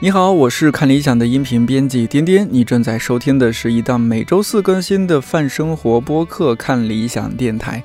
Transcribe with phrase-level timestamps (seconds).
[0.00, 7.82] 你好，我是看理想的音频编辑颠颠，你正在收听的是一档每周四更新的泛生活播客《看理想电台》，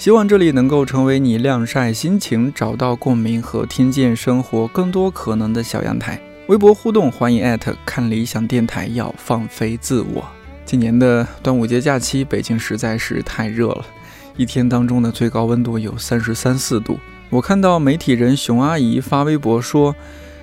[0.00, 6.20] 希望这里能够成为你晾晒心情、找到共鸣和听见生活更多可能的小阳台。
[6.46, 10.24] 微博互动，欢迎艾特看理想电台，要放飞自我。
[10.64, 13.84] 今年的端午节假期，北京实在是太热了，
[14.36, 17.00] 一天当中的最高温度有三十三四度。
[17.30, 19.92] 我看到媒体人熊阿姨发微博说，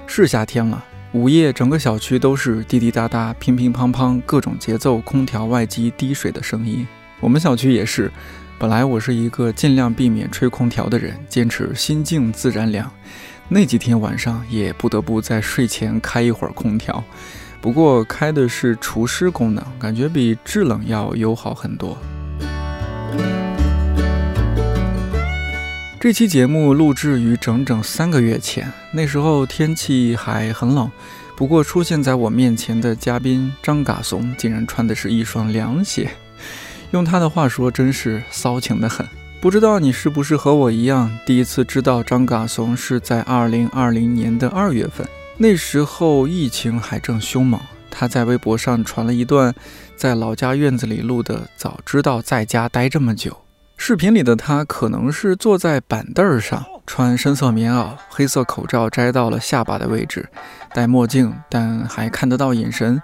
[0.05, 0.83] 是夏天了。
[1.15, 6.85] 午夜，整个小区都是滴滴答答、乒乒乓乓各种节奏，空调外机滴水的声音。
[7.21, 8.11] 我们小区也是。
[8.59, 12.91] 本来我是一个尽量避免吹空调的人，坚持心静自然凉。
[13.47, 17.01] 那几天晚上也不得不在睡前开一会儿空调，
[17.61, 21.97] 不过开的是除湿功能，感觉比制冷要友好很多。
[26.05, 30.87] 这期节目录制于整整三个月前，那时候天气还很冷。
[31.35, 36.11] 不过出现在我面前的嘉宾张嘎怂竟然穿的是一双凉鞋，
[36.91, 39.03] 用他的话说，真是骚情的很。
[39.41, 45.07] 不知道你是不是和我一样，第一次知道张嘎怂是在二零二零年的二月份，
[45.39, 47.59] 那时候疫情还正凶猛。
[47.89, 49.51] 他在微博上传了一段
[49.95, 53.31] 在老家院子里录的《早知道在家待这么久》。
[53.77, 60.27] 视频里的他可能是坐在板凳上，穿深色棉袄，黑色口罩摘到了下巴的位置，
[60.73, 63.01] 戴墨镜，但还看得到眼神，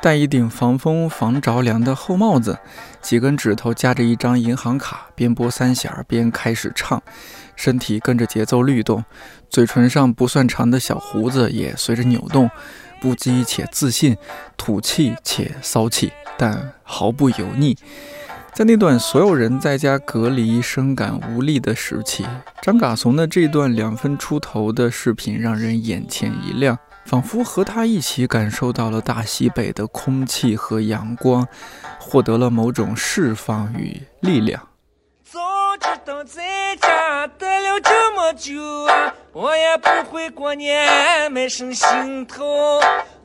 [0.00, 2.58] 戴一顶防风防着凉的厚帽子，
[3.00, 7.02] 几根指头夹着一张银行卡，边拨三弦边开始唱，
[7.56, 9.04] 身体跟着节奏律动，
[9.48, 12.48] 嘴唇上不算长的小胡子也随着扭动，
[13.00, 14.16] 不羁且自信，
[14.56, 17.76] 土气且骚气，但毫不油腻。
[18.52, 22.26] 在那段所有人在家隔离、深感无力的时期，
[22.60, 26.76] 张嘎怂的这段两分出头的视频让人眼前一亮，
[27.06, 31.46] 仿佛和他一起感受到了大西北的空气和阳光，
[31.98, 34.68] 获得了某种释放与力量。
[35.24, 35.38] 早
[35.78, 38.60] 知道在家待了这么久，
[39.32, 42.80] 我也不会过年没省心头。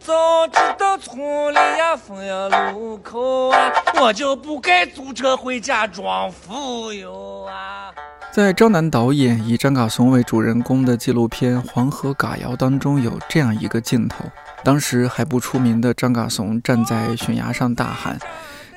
[0.05, 1.17] 早知道村
[1.51, 7.91] 里呀封了路口啊，我就不该租车回家装富有啊。
[8.31, 14.23] 在张楠导演以张嘎怂为主人公的纪录片《黄河嘎谣》当中，有这样一个镜头：
[14.63, 18.19] 当时还不出名的张嘎怂站在悬崖上大喊：“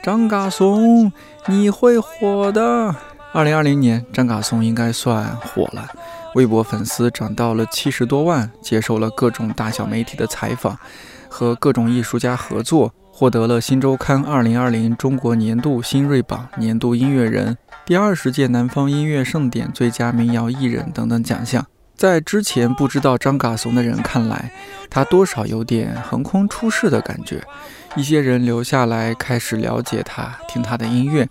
[0.03, 1.13] 张嘎怂，
[1.45, 2.95] 你会火的！”
[3.35, 5.87] 二零二零年，张嘎怂应该算火了，
[6.35, 10.79] 微博粉丝涨到了七十多万，接受了各种大小媒体的采访。
[11.31, 21.67] 和各种艺术家合作，获得了《新周刊》二零二零中国年度新锐榜、年度音乐人、第二十届南方音乐盛典最佳民谣艺人等等奖项。
[21.95, 24.51] 在之前不知道张嘎怂的人看来，
[24.89, 27.43] 他多少有点横空出世的感觉。
[27.95, 31.27] 一些人留下来开始了解他，听他的音乐；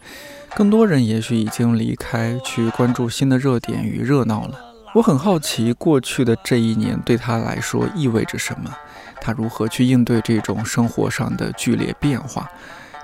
[0.56, 4.67] 更多人也许已经离开，去关注新的热点与热闹了。
[4.98, 8.76] 我很好奇，过去的这一年对他来说意味着什么。
[9.22, 12.50] 他如何去应对这种生活上的剧烈变化，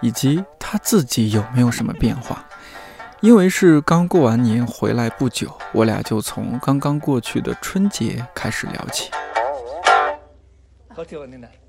[0.01, 2.43] 以及他自己有没有什么变化？
[3.21, 9.11] 因为是刚过完年回来不久，我俩就从刚刚过去的春节开始聊起。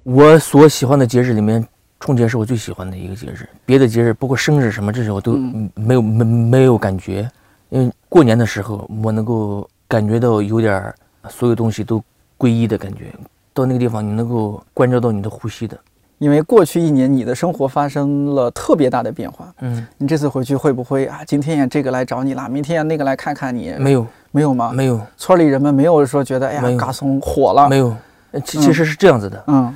[0.05, 1.63] 我所喜欢的节日里面，
[2.01, 3.47] 春节是我最喜欢的一个节日。
[3.67, 5.37] 别的节日，包括生日什么这些，我都
[5.75, 7.31] 没有没没有感觉。
[7.69, 10.93] 因为过年的时候，我能够感觉到有点
[11.31, 12.03] 所有东西都
[12.37, 13.13] 归一的感觉。
[13.53, 15.79] 到那个地方，你能够关照到你的呼吸的，
[16.19, 19.55] 因为过去一年你的生活发生了特别大的变化。
[19.61, 21.21] 嗯，你这次回去会不会啊？
[21.25, 23.73] 今天也这个来找你了，明天那个来看看你？
[23.79, 24.73] 没有，没有吗？
[24.73, 25.01] 没有。
[25.17, 27.69] 村里人们没有说觉得哎呀，嘎松火了？
[27.69, 27.97] 没有。
[28.45, 29.45] 其其实是这样子的。
[29.47, 29.73] 嗯，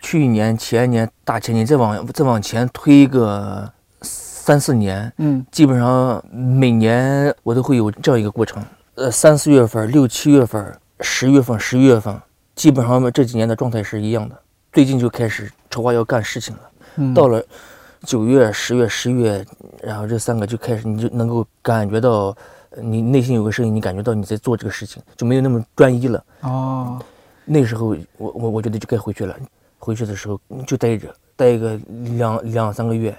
[0.00, 3.70] 去年、前年、大前年，再往再往前推一个
[4.00, 8.60] 三四年，嗯，基本上每年我都会有这样一个过程。
[8.94, 12.14] 呃，三四月份、六七月份、十月份、十一月份。
[12.54, 14.38] 基本上这几年的状态是一样的，
[14.70, 17.14] 最近就开始筹划要干事情了。
[17.14, 17.42] 到了
[18.04, 19.42] 九月、十月、十一月，
[19.82, 22.36] 然后这三个就开始，你就能够感觉到
[22.82, 26.24] 你内心有个声音，你感觉到你在做这个事情，就没有那么专一了。
[26.42, 27.02] 哦，
[27.46, 29.34] 那时候我我我觉得就该回去了。
[29.78, 31.80] 回去的时候就待着，待一个
[32.18, 33.16] 两两三个月。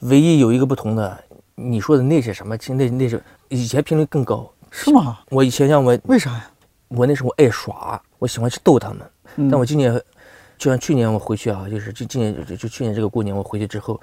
[0.00, 1.18] 唯一有一个不同的，
[1.56, 5.18] 你说的那些什么，其实那那是以前频率更高，是吗？
[5.30, 6.50] 我以前像我为啥呀？
[6.88, 8.98] 我那时候爱耍，我喜欢去逗他们。
[9.50, 9.92] 但我今年，
[10.56, 14.00] 就像去年我回去啊，就是就今年就就去年这个过年我回去之后，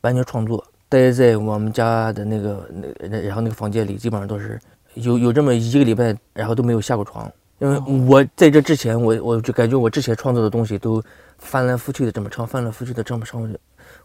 [0.00, 2.68] 完全创作，待在我们家的那个
[3.00, 4.58] 那然后那个房间里，基本上都是
[4.94, 7.78] 有有这么一个礼拜，然后都没有下过床，因为
[8.08, 11.02] 我在这之前，我我就感觉我之前创作的东西都
[11.38, 13.42] 翻来覆去的这么长，翻来覆去的这么长，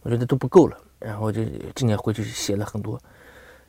[0.04, 0.78] 我觉得都不够了。
[1.00, 1.44] 然后就
[1.76, 3.00] 今年回去写了很多，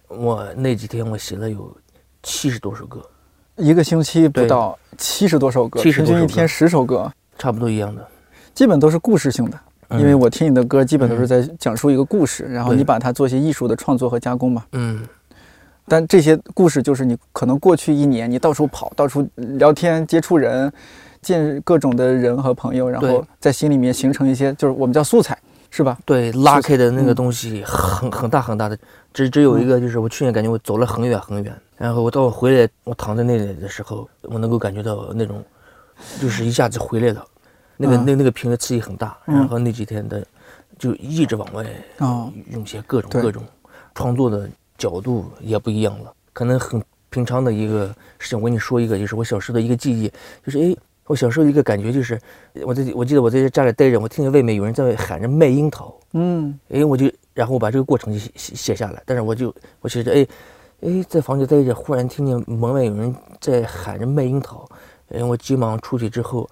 [0.09, 1.77] 我那几天我写了有
[2.23, 3.01] 七十多首歌，
[3.57, 8.07] 一个星期不到七十多首歌，平均一天十首歌，差不多一样的。
[8.55, 9.59] 基本都是故事性的。
[9.93, 14.63] 因为嗯我听你的歌，基本都是在讲述一个故事，然后你把它做一些艺术的创作和加工嘛。
[14.73, 15.03] 嗯。
[15.87, 20.71] 但这些故事就是你可能过去一年你到处跑，到处聊天，接触人，
[21.23, 25.39] 见各种的人和朋友，然后在心里面形成一些就是我们叫素材，
[25.71, 25.97] 是吧？
[26.05, 27.15] 对，拉开的那个嗯。
[27.15, 28.77] 东西很很大很大的，
[29.15, 35.43] 只只有一个，就是我去年感觉我走了很远很远，然后我到我回来，我躺在那里的时候，我能够感觉到那种，
[36.21, 37.25] 就是一下子回来了，
[37.77, 38.05] 那个嗯。
[38.05, 39.37] 那那个频率刺激很大，嗯。
[39.37, 40.27] 然后那几天的
[40.77, 41.65] 就一直往外
[41.99, 43.45] 哦，用些各种各种
[43.95, 47.87] 创作的角度也不一样了，可能很平常的一个
[48.19, 48.39] 事情。
[48.39, 50.13] 我跟你说一个，就是我小时候的一个记忆，
[50.45, 50.77] 就是哎，
[51.07, 52.21] 我小时候一个感觉就是，
[52.65, 56.59] 我在我记得我在家里待着，我听见外面有人在喊着卖樱桃，嗯。
[56.71, 60.27] 哎，我就然后我把这个过程就写写写下来，但是我就我写着哎
[60.81, 64.65] 哎在房间待着，忽然听见门外有人在喊着卖樱桃，
[65.09, 66.49] 哎，我急忙出去之后，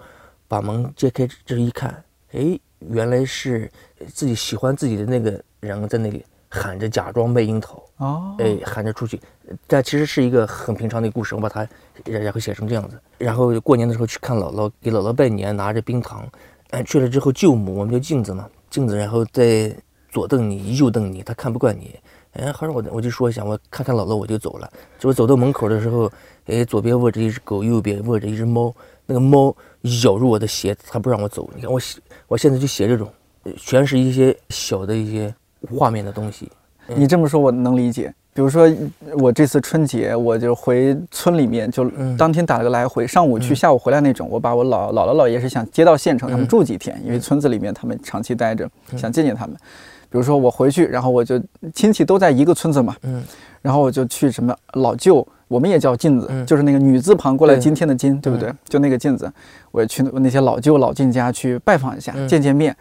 [0.49, 2.02] 把门揭开，这一看，
[2.32, 3.70] 哎，原来是
[4.12, 9.20] 自己喜欢自己的那个人在那里喊着假装卖樱桃，哦，哎，喊着出去，
[9.69, 11.61] 但其实是一个很平常的故事，我把它
[12.05, 13.00] 然然后写成这样子。
[13.19, 16.28] 然后过年的时候去看姥姥，给姥姥拜年，拿着冰糖，
[16.70, 19.73] 哎，去了之后舅母，我们叫镜子嘛，镜子，然后在
[20.11, 21.94] 左瞪你，右瞪你，他看不惯你，
[22.38, 24.71] 哎，后来我我就说一下，我看看姥姥我就走了。
[24.99, 26.11] 就我走到门口的时候，
[26.47, 28.75] 哎，左边卧着一只狗，右边卧着一只猫，
[29.06, 29.55] 那个猫
[30.03, 31.49] 咬住我的鞋，它不让我走。
[31.55, 31.99] 你看我写，
[32.29, 33.09] 我现在就写这种，
[33.44, 35.35] 呃全是一些小的一些
[35.77, 36.50] 画面的东西。
[36.88, 38.12] 你这么说，我能理解。
[38.33, 38.71] 比如说，
[39.15, 44.29] 我这次春节我就回村里面，就嗯当天打了个来回，上午去，嗯下午回来那种。
[44.31, 49.56] 我把我姥姥姥姥爷是想接到县城，他们嗯住几天，因为村子里面他们长期待着，嗯想见见他们。
[50.11, 51.41] 比如说我回去，然后我就
[51.75, 53.23] 亲戚都在一个村子嘛，嗯
[53.62, 58.53] 然后我就去什么老舅，我们也叫镜子，嗯就是那个女字旁过来今天的今，对不对？
[58.69, 59.31] 就那个镜子，
[59.73, 62.76] 我也去那些老舅老舅家去拜访一下，嗯见见面。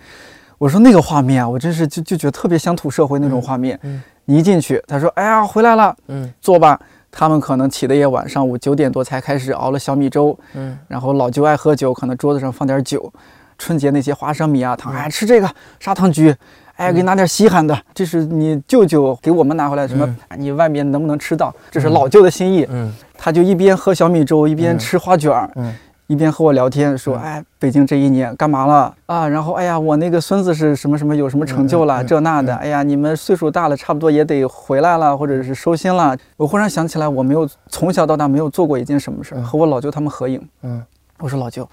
[0.58, 3.80] 我说那个画面啊，我真是就就觉得特别乡土社会那种嗯画面。
[3.84, 6.80] 嗯你一进去，他说：“哎呀，回来了，嗯坐吧。”
[7.12, 13.12] 他们可能起的也晚，上午九点多才开始熬了小米粥，嗯然后老舅爱喝酒，可能桌子上放点酒。
[13.58, 15.50] 春节那些花生米啊糖，嗯哎，吃这个
[15.80, 16.36] 砂糖橘，
[16.76, 20.40] 哎，给你拿点稀罕的，这是你舅舅给我们拿回来什么嗯？
[20.42, 21.54] 你外面能不能吃到？
[21.72, 22.66] 这是老舅的心意。
[22.70, 25.74] 嗯他就一边喝小米粥，一边嗯吃花卷儿，嗯
[26.08, 29.28] 一边和我聊天，说：“嗯哎，北京这一年干嘛了啊？
[29.28, 32.54] 然后哎呀，我那个孙子是什么什么有什么成就了，嗯嗯嗯这那的。
[32.54, 36.16] 嗯哎呀，你们岁数大了，差不多也得回来了，或者是收心了。
[36.38, 40.40] 我忽然想起来，我没有从小到大没有做过一件什么事和我老舅他们合影。
[40.62, 40.84] 嗯
[41.20, 41.68] 我说老舅，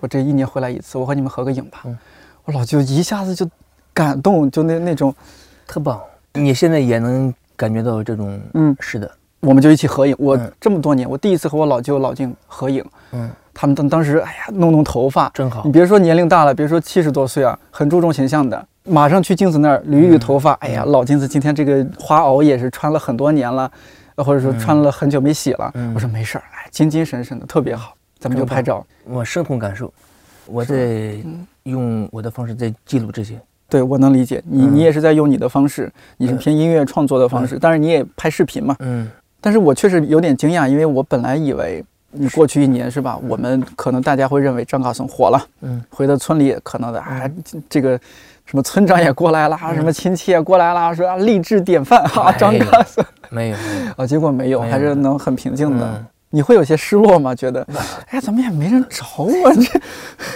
[0.00, 1.82] 我这一年回来一次，我和你们合个影吧。
[1.84, 1.96] 嗯
[2.44, 3.48] 我老舅一下子就
[3.94, 5.14] 感动，就那那种，
[5.66, 6.00] 特棒！
[6.34, 9.10] 你现在也能感觉到这种，嗯，是的，
[9.40, 10.14] 我们就一起合影。
[10.18, 10.52] 我嗯。
[10.60, 15.62] 这么多年，我第一次和我老舅老舅合影，嗯，他们当当时哎呀弄弄头发，真好。
[15.64, 20.52] 你，别说年龄大了，别说七十多岁啊，很注重形象的，马上去镜子那儿捋捋头发。
[20.54, 23.70] 哎呀，老镜子今天这个花袄也是穿了很多年了，
[24.14, 25.70] 呃或者说穿了很久没洗了。
[25.74, 25.92] 嗯。
[25.94, 28.84] 我说没事儿，哎，精精神神的，特别好，咱们就拍照。
[29.04, 29.92] 我深同感受，
[30.46, 30.74] 我在
[31.24, 31.46] 嗯。
[31.64, 33.40] 用我的方式在记录这些，
[33.72, 38.76] 对我能理解，你嗯你也是在用你的方式，你是嗯偏音乐创作的方式，但是你也拍视频嘛。
[38.80, 39.10] 嗯
[39.40, 45.42] 但是我确实有点惊讶，因为我本来以为你过去一年是吧，我们可能大家会认为张嘎松火了。
[45.62, 47.98] 嗯回到村里，可能的啊，这这个
[48.44, 53.56] 什么村长也过来了，嗯什么亲戚也过来了，说啊励志典范哈，哎张嘎松没有，
[53.96, 56.06] 啊，结果没有，还是能很平静的嗯。
[56.34, 57.34] 你会有些失落吗？
[57.34, 57.66] 觉得，
[58.08, 59.80] 哎，怎么也没人找我，这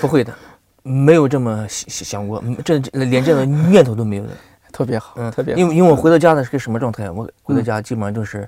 [0.01, 0.33] 不会的，
[0.89, 4.31] 没有这么想想过，嗯这这连这个念头都没有的。
[4.73, 5.59] 特别好，嗯，特别好。
[5.61, 7.11] 因为因为我回到家的是个什么状态？
[7.11, 8.47] 我回到嗯家基本上就是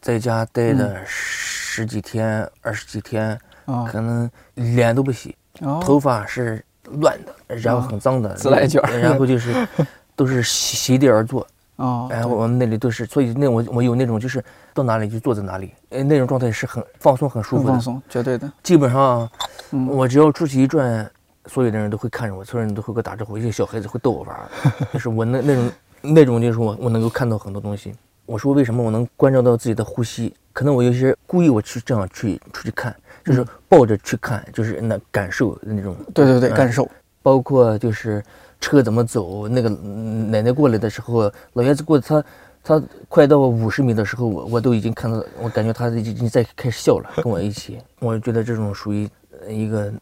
[0.00, 9.54] 在家待了十几天、二十几天，啊，可能脸都不洗，哦头发是乱的，然后很脏的，自来卷然后就是
[10.16, 14.42] 都是席席地而坐，哦，然后我们那里都是，所以那我我有那种就是
[14.72, 17.72] 到哪里就坐在哪里，呃，那种状态是很放松、很舒服的。
[17.72, 18.50] 放松，绝对的。
[18.62, 19.28] 基本上
[19.72, 21.10] 嗯，我只要出去一转，
[21.46, 24.48] 所有的人都会看着我，所有人都会给我打招呼，一些小孩子会逗我玩儿，
[24.92, 25.70] 就是我那那种
[26.00, 27.94] 那种就是我我能够看到很多东西。
[28.24, 30.32] 我说为什么我能关照到自己的呼吸？
[30.52, 32.94] 可能我有些故意我去这样去出去看，
[33.24, 35.96] 就是抱着去看，就是那感受那种。
[36.14, 36.88] 对对对，嗯感受。
[37.22, 38.22] 包括就是
[38.60, 42.24] 车怎么走，那个嗯奶奶过来的时候，老爷子过他
[42.62, 47.78] 他快到五十米的时候，我我都已经看到，我感觉他已经在开始笑了，跟我一起。
[47.98, 49.08] 我觉得这种属于
[49.48, 49.92] 一个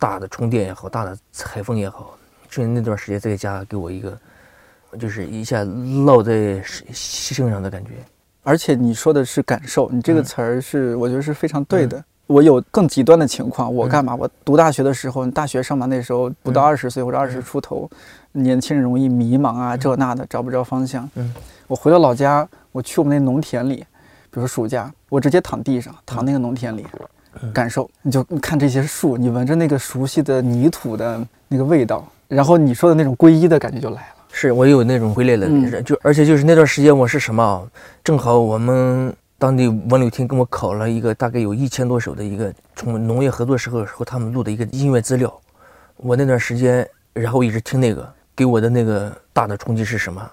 [0.00, 2.16] 大的充电也好，大的采风也好，
[2.48, 4.18] 就那段时间在家给我一个，
[4.98, 6.60] 就是一下烙在
[6.92, 7.90] 心上的感觉。
[8.42, 12.02] 而且你说的是感受，你这个词儿是我觉得是非常对的。
[12.26, 14.14] 我有更极端的情况，我干嘛？
[14.14, 17.90] 我读大学的时候，大学上嘛，那时候不到二十岁或者二十出头，
[18.32, 21.06] 年轻人容易迷茫啊，这那的找不着方向。
[21.16, 21.34] 嗯，
[21.66, 23.84] 我回到老家，我去我们那农田里，
[24.30, 26.86] 比如暑假，我直接躺地上，躺那个农田里，
[27.52, 27.90] 感受。
[28.02, 34.14] 你就看这些树，你闻着那个熟悉的泥土的那个味道，然后你说的那种皈依的感觉就来了。
[34.32, 37.68] 是我有那种归类的，就而且就是那段时间我是什么？
[38.04, 39.14] 正好我们。
[39.40, 45.34] 当地文旅厅跟我考了一个大概有一千多首的一个从农业合作时候和他们录的一个音乐资料。
[45.96, 48.06] 我那段时间，然后一直听那个，
[48.36, 50.30] 给我的那个大的冲击是什么？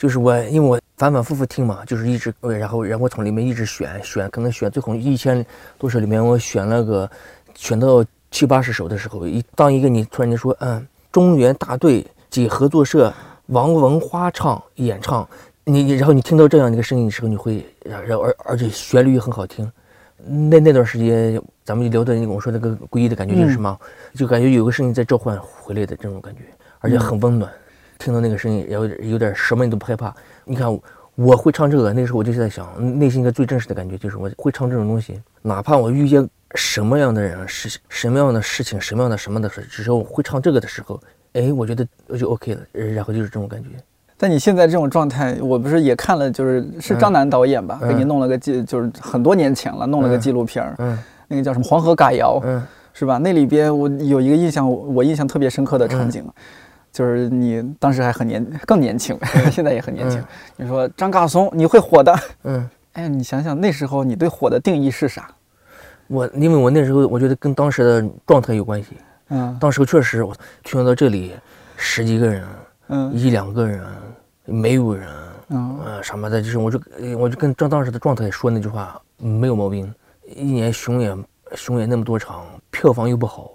[0.00, 5.44] 就是我因为我反反复复听嘛，就是一直，然后然后从里面一直选选，可能选最后一千
[5.76, 7.10] 多首里面，我选了个
[7.54, 13.12] 选到七八十首的时候，一当一个你突然间说，嗯，中原大队及合作社
[13.48, 15.28] 王文花唱演唱。
[15.64, 19.70] 你你然后你听到这样的一个声音的时候，你会然然而而且旋律也很好听。
[20.16, 23.78] 那那段时间，咱们就聊的那个我说那个诡异的感觉就是什么？
[24.14, 26.40] 就感觉有个声音在召唤回来的这种感觉，
[26.78, 27.52] 而且很温暖。
[28.00, 30.12] 听到那个声音，然后有点什么你都不害怕。
[30.44, 30.66] 你看
[31.14, 32.66] 我会唱这个，那时候我就在想，
[32.98, 40.98] 内心一个最真实的感觉就是我会唱这种东西，哪怕我遇见什么样的人，是什么样的事情，什么样的什么的时候，只是我会唱这个的时候，
[41.34, 42.60] 哎，我觉得我就 OK 了。
[42.72, 43.68] 然后就是这种感觉。
[44.16, 53.18] 但你现在这种状态，我不是也看了，就是是张楠导演吧，给你弄了个纪，就是很多年前了，弄了个纪录片儿，嗯，那个叫什么《黄河嘎谣》，嗯，是吧？
[53.18, 56.22] 那里边我有一个印象，我印象特别深刻的场景，
[56.92, 59.18] 就是你当时还很年，更年轻，
[59.50, 60.22] 现在也很年轻。
[60.56, 65.30] 你说张嘎松，你会火的，嗯，哎，你想想那时候你对火的定义是啥？
[66.08, 68.96] 我因为我那时候我觉得跟当时的状态有关系，
[69.28, 71.34] 嗯，当时确实我去到这里
[71.76, 72.44] 十几个人。
[72.92, 73.86] 嗯，一两个人，
[74.46, 75.08] 没有人，
[75.50, 76.80] 嗯，什么的，就是我就
[77.16, 79.94] 我就跟张当时的状态说那句话没有毛病。
[80.26, 83.52] 一年巡演巡演那么多场，票房又不好，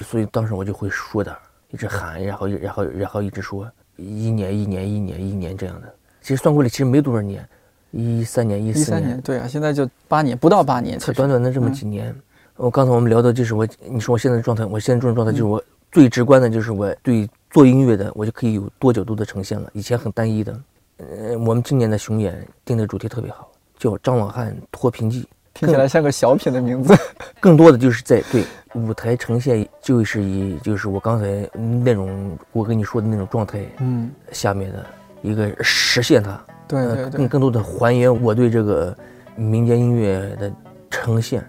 [0.00, 1.34] 所以当时我就会说的，
[1.74, 5.94] 一直喊，然后然后然后一直说，一年一年一年一年这样的。
[6.22, 7.46] 其实算过来，其实没多少年，
[7.90, 12.14] 一三年一四年，对啊，现在就八年不到八年，才短短的这么几年。
[12.56, 15.62] 我刚才我们聊的就是我，你说我现在的状态，我现在这种状态就是我
[15.92, 17.28] 最直观的就是我对。
[17.50, 19.70] 做音乐的，我就可以有多角度的呈现了。
[19.74, 20.60] 以前很单一的，
[20.96, 25.22] 呃，我们今年的巡演定的主题特别好，叫《张老汉脱贫记》，
[25.54, 26.94] 听起来像个小品的名字。
[27.40, 28.44] 更多的就是在对
[28.74, 31.48] 舞台呈现，就是以就是我刚才
[31.82, 34.84] 那种我跟你说的那种状态，嗯，下面的
[35.22, 38.94] 一个实现它，对对对，更更多的还原我对这个
[39.36, 40.52] 民间音乐的
[40.90, 41.42] 呈现。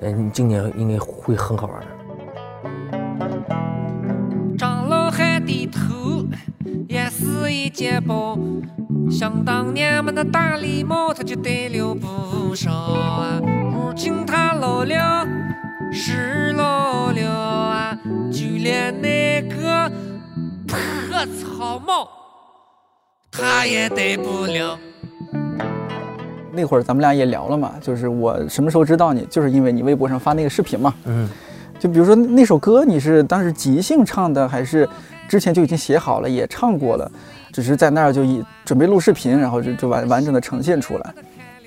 [0.00, 1.86] 嗯，今年应该会很好玩的。
[5.44, 6.24] 的头
[6.88, 8.38] 也是一件宝，
[9.12, 13.38] 想当年们那大礼帽他就戴了不少啊。
[13.70, 15.26] 如今他老了，
[15.92, 17.98] 是老了啊，
[18.32, 19.92] 就连那个
[20.66, 20.78] 破
[21.36, 22.08] 草帽
[23.30, 24.78] 他也戴不了。
[26.50, 30.94] 那会儿咱们俩也聊了嘛，就是我什么时候知道你，就是因为你微博上发那个视频嘛。
[31.04, 31.28] 嗯，
[31.82, 34.88] 就比如说那首歌，你是当时即兴唱的还是？
[35.28, 37.10] 之前就已经写好了，也唱过了，
[37.52, 41.14] 只是在那儿就一准备录视频，然后就就完完整的呈现出来。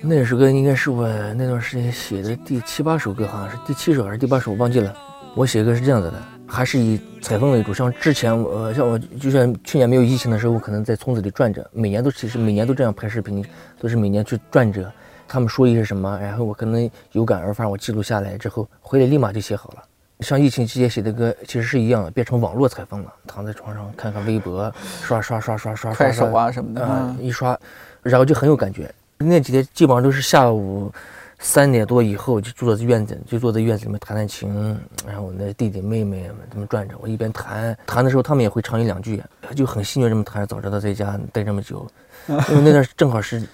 [0.00, 4.94] 那首歌应该是我那段时间写的第七八首歌，好像是第七首还是第八首，我忘记了。
[5.34, 7.74] 我写歌是这样子的，还是以采风为主。
[7.74, 13.44] 像之前我像我就像去年没有疫情的时候，我可能在村子里转着，每年都其实每年都这样拍视频，
[13.78, 14.90] 都是每年去转着，
[15.28, 19.82] 他们说一些什么，然后我可能有感而发，我记录下来之后回来立马就写好了。
[20.20, 23.12] 像疫情期间写的歌，其实是一样的，变成网络采风了。
[23.26, 27.58] 躺在床上看看微博，刷刷刷刷刷，快手啊什么的，啊，一刷，
[28.02, 28.90] 然后就很有感觉。
[29.18, 30.90] 那几天基本上都是下午
[31.38, 39.22] 三点多以后，就坐在院子，就坐在院子里面弹弹琴，然后我那弟弟妹妹们他们转着，我一边弹，弹的时候他们也会唱一两句，
[39.54, 40.46] 就很戏谑这么弹。
[40.46, 41.86] 早知道在家待这么久，
[42.28, 43.46] 因为那段正好是，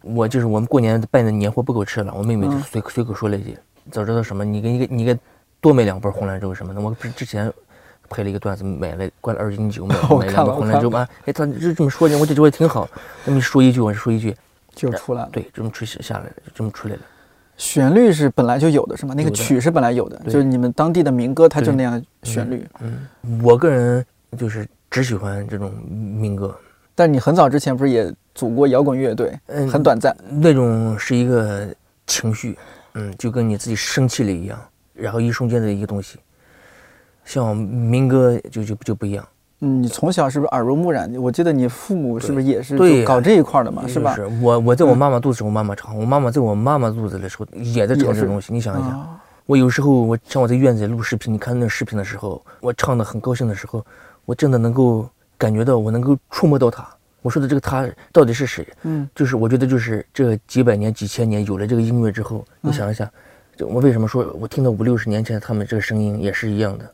[0.00, 3.54] 我就是我们过年办的年货不够吃了，我妹妹就随随口说了一句
[3.92, 5.18] ：“早知道什么，你跟一个你跟。”
[5.66, 7.52] 多买两包红兰州什么的，我不是之前
[8.08, 11.08] 拍了一个段子，买了灌了二斤酒，买买 两包红兰州嘛。
[11.24, 12.88] 哎，他就这么说的，我就觉得挺好。
[13.24, 14.36] 那么说一句，我就说一句，
[14.76, 15.28] 就出来了。
[15.32, 17.00] 对，这么吹下来了，就这么出来了。
[17.56, 19.12] 旋律是本来就有的，是吗？
[19.12, 22.64] 那个曲是本来有的，就是你们当地的民歌，它就那样旋律。
[22.78, 24.06] 嗯，我个人
[24.38, 26.56] 就是只喜欢这种民歌，
[26.94, 30.16] 但你很早之前不是也组过摇滚乐队，嗯，很短暂。
[30.28, 31.66] 那种是一个
[32.06, 32.56] 情绪，
[32.94, 34.56] 嗯，就跟你自己生气了一样，
[34.96, 36.18] 然后一瞬间的一个东西。
[37.24, 39.26] 像民歌就就就不一样。
[39.60, 41.12] 嗯，你从小是不是耳濡目染？
[41.16, 44.14] 我记得你父母是不是也是对搞这一块的嘛，是吧？
[44.14, 48.52] 是我我在我嗯妈妈肚子，我妈妈唱；我妈妈在我妈妈肚子的时候也在唱这东西。
[48.52, 53.84] 你想一想，啊，我有时候我像我在院子里录视频，你看那视频的时候，我唱的很高兴的时候，
[54.24, 56.86] 我真的能够感觉到，我能够触摸到他。
[57.22, 58.64] 我说的这个他到底是谁？
[58.82, 63.12] 嗯就是我觉得就是这几百年、几千年有了这个音乐之后，你想一想，就
[63.60, 66.84] 我为什么说我听到五六十年前他们这个声音也是一样的，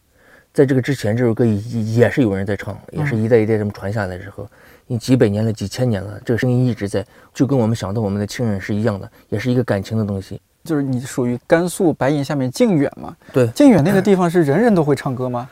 [0.53, 4.49] 在这个之前这首歌也也是有人在唱，也是一代一代这么传下来之后，
[4.87, 7.05] 你几百年了、几千年了，这个声音一直在，
[7.35, 10.41] 就跟我们想到我们的亲人是一样的，也是一个感情的东西。
[10.65, 13.17] 就是你属于甘肃白银下面靖远嘛？
[13.33, 15.49] 对靖远那个地方是人人都会唱歌吗？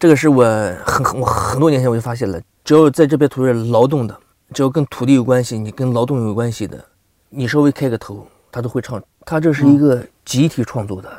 [0.00, 0.44] 这个是我
[0.84, 4.18] 很很我很多年前我就发现了，只要在这片土地上劳动的，
[4.52, 6.84] 只要跟土地有关系，你跟劳动有关系的，
[7.28, 9.00] 你稍微开个头，他都会唱。
[9.24, 11.10] 他这是一个集体创作的，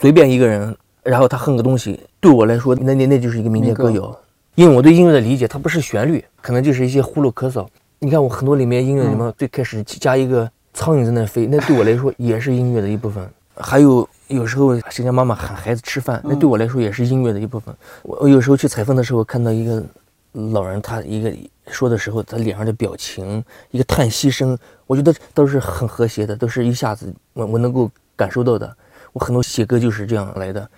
[0.00, 4.18] 随便一个人，然后他哼个东西，对我来说，那那那就是一个民间歌谣。
[4.56, 7.64] 因为我对音乐的理解，它不是旋律，可能就是一些呼噜咳嗽。
[8.00, 13.24] 你看我很多里面音乐里面最开始加一个苍蝇在那飞，那对我来说也是音乐的一部分。
[13.54, 17.72] 还有有时候谁家妈妈喊孩子吃饭，那对我来说也是音乐的一部分。
[18.02, 19.80] 我我有时候去采风的时候，看到一个
[20.32, 21.32] 老人，他一个
[21.68, 28.76] 说的时候，他脸上的表情，一个叹息声，我觉得都是很和谐的，都是一下子我我能够感受到的。
[29.12, 30.68] 我很多写歌就是这样来的。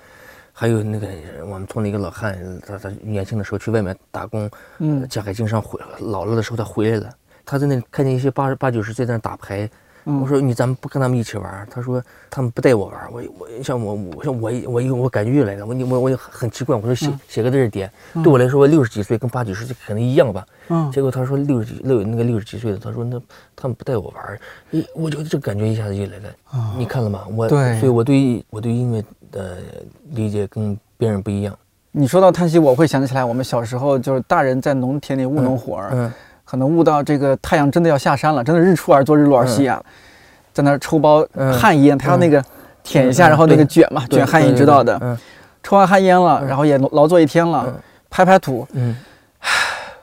[0.53, 1.09] 还有那个
[1.43, 7.09] 我们村的一个老汉，他他年轻的时候去外面打工，嗯家海经商回老了的时候他回来了，
[7.45, 9.71] 他在那看见一些八八九十岁在那打牌，
[10.09, 11.69] 嗯我说你咱们不跟他们一起玩儿？
[11.71, 13.09] 他说他们不带我玩儿。
[13.13, 16.75] 我我像我我像我我我我感觉越来了，我我我很奇怪。
[16.75, 17.93] 我说写嗯写个字儿点，
[18.25, 20.47] 对我来说六十几岁跟八九十岁可能一样吧。
[20.71, 23.21] 嗯结果他说六十几六那个六十几岁的，他说那
[23.55, 26.29] 他们不带我玩儿，一我就这感觉一下子就来了。
[26.51, 27.25] 啊你看了吗？
[27.37, 29.59] 我对所以我对我对音乐的
[30.13, 31.55] 理解跟别人不一样。
[31.91, 36.13] 你说到叹息，我会想起来我们小时候就是大人在农田里务农活儿，嗯
[36.49, 39.83] 可能悟到这个太阳真的要下山了，真的日出而作日落而息啊，
[40.55, 42.43] 在那儿抽包嗯旱烟，他要那个
[42.83, 44.99] 舔一下，嗯然后那个卷嘛，对卷旱烟，知道的。
[45.03, 45.19] 嗯
[45.63, 47.75] 抽完旱烟了，嗯然后也劳作一天了嗯，
[48.09, 48.97] 拍拍土，嗯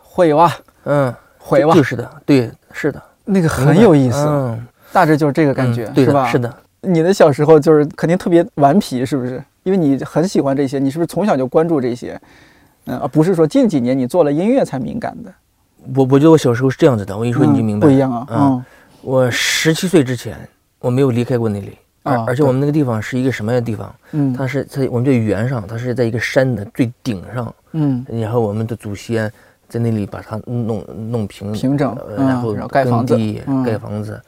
[0.03, 0.53] 会哇
[0.83, 6.27] 嗯，会哇就，是的，对，是的，那个很有意思，嗯，大致就是这个感觉是吧？
[6.27, 6.37] 是。
[6.37, 6.53] 的。
[6.81, 9.43] 你的小时候就是肯定特别顽皮，是不是？
[9.63, 12.19] 因为你很喜欢这些，你是不是从小就关注这些？
[12.85, 15.33] 嗯，而不是说近几年你做了音乐才敏感的。
[15.93, 17.85] 我我觉得我小时候是这样子的，我一说你就明白。
[17.85, 18.65] 嗯不一样啊，嗯嗯
[19.01, 20.37] 我十七岁之前，
[20.79, 23.93] 我没有离开过那里，而、啊而且我们那个地方是一个什么样的地方？
[24.13, 29.31] 嗯它是在我们这原上，它是在一个山的最顶上，嗯然后我们的祖先
[29.69, 33.15] 在那里把它弄弄平平整然后盖房子
[33.65, 34.19] 盖房子。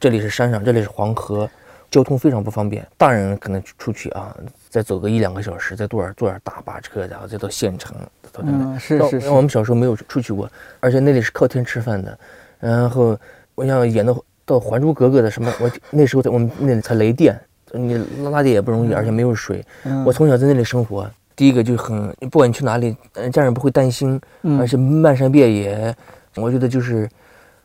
[0.00, 1.48] 这里是山上，这里是黄河，
[1.90, 2.86] 交通非常不方便。
[2.98, 4.36] 大人可能出去啊，
[4.68, 7.96] 再走个一两个小时，再坐点坐点大巴车，然后再到县城。
[8.42, 12.18] 嗯，是到是是我，们小时候没有出去过，而且那里是靠天吃饭的。
[12.58, 13.16] 然后
[13.54, 17.38] 我想演到到《还珠格格》的什么，我那时候在我们那里才雷电，
[17.72, 17.94] 你
[18.30, 19.64] 拉电也不容易，而且没有水。
[19.84, 25.94] 嗯我从小在那里生活，第一个就很，不管你去哪里，呃家人不会担心，嗯而且漫山遍野，
[26.36, 27.08] 我觉得就是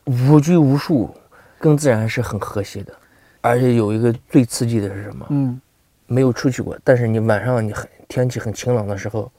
[0.04, 1.14] 无拘无束，
[1.58, 2.92] 跟自然是很和谐的。
[3.40, 5.26] 而且有一个最刺激的是什么？
[5.30, 5.60] 嗯
[6.06, 9.30] 没有出去过，但是你晚上你很天气很晴朗的时候，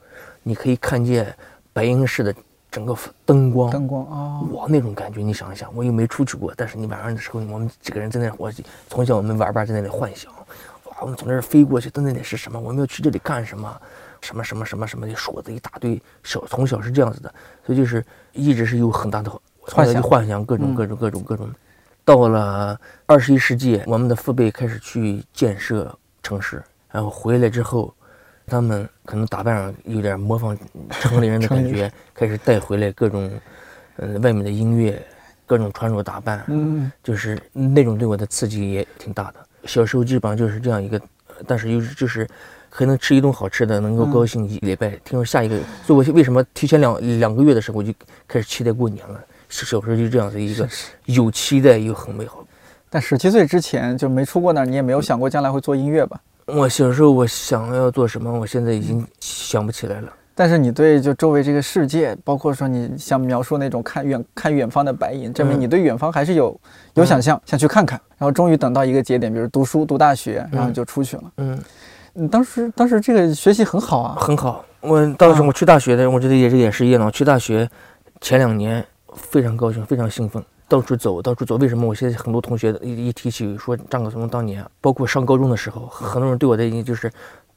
[0.44, 1.36] 你可以看见
[1.74, 2.34] 白银市的
[2.70, 8.52] 整个灯光，灯光啊，哇，那种感觉，你想一想，我又没出去过，但是你晚上的时候，我们几个人在那，我
[8.88, 10.32] 从小我们玩伴在那里幻想，
[10.86, 12.60] 哇，我们从那儿飞过去，到那里是什么？
[12.60, 13.82] 我们要去这里干什么？
[14.22, 17.34] 什么什么什么什么的说的一大堆，小从小是这样子的，
[17.66, 21.50] 所以就是一直是有很大的幻想就幻想各种嗯各种各种各种。
[22.06, 27.92] 到了二十一世纪，我们的父辈开始去建设城市，然后回来之后，
[28.52, 30.58] 他们可能打扮上有点模仿
[30.90, 33.32] 城里人的感觉，开始带回来各种，
[33.96, 35.02] 呃、外面的音乐，
[35.46, 39.36] 各种穿着打扮，嗯就是那种对我的刺激也挺大的。
[39.64, 42.28] 小时候基本上就是这样一个，呃但是又是就是
[42.70, 44.90] 还能吃一顿好吃的，能够嗯高兴一礼拜。
[45.06, 47.94] 听说下一个，所以我为什么提前两两个月的时候我就
[48.28, 49.24] 开始期待过年了？
[49.48, 50.68] 小时候就这样的一个
[51.06, 52.46] 有期待又很美好。
[52.90, 56.20] 但十七岁之前就没出过那儿，你也没有想过将来会做音乐吧？
[56.54, 60.12] 我小时候我想要做什么，我现在已经想不起来了。
[60.34, 66.60] 但是你对就周围这个世界，包括说你想描述那种看远看远方的白银，证明嗯你对远方还是有
[66.96, 68.00] 有想象，想去看看。
[68.18, 71.24] 然后终于等到一个节点，比如读书读大学，然后就出去了。
[71.38, 71.60] 嗯，
[72.16, 74.18] 嗯，当时当时这个学习很好啊。
[74.20, 74.66] 很好。
[74.80, 77.06] 我当时啊我去大学的，我觉得也是也是一样的。
[77.06, 77.70] 我去大学
[78.20, 78.84] 前两年，
[79.14, 81.58] 非常高兴，非常兴奋，到处走，到处走。
[81.58, 87.12] 为什么我现在很多同学一一提起说张可松当年，包括上高中的时候，很多人对我的印象就是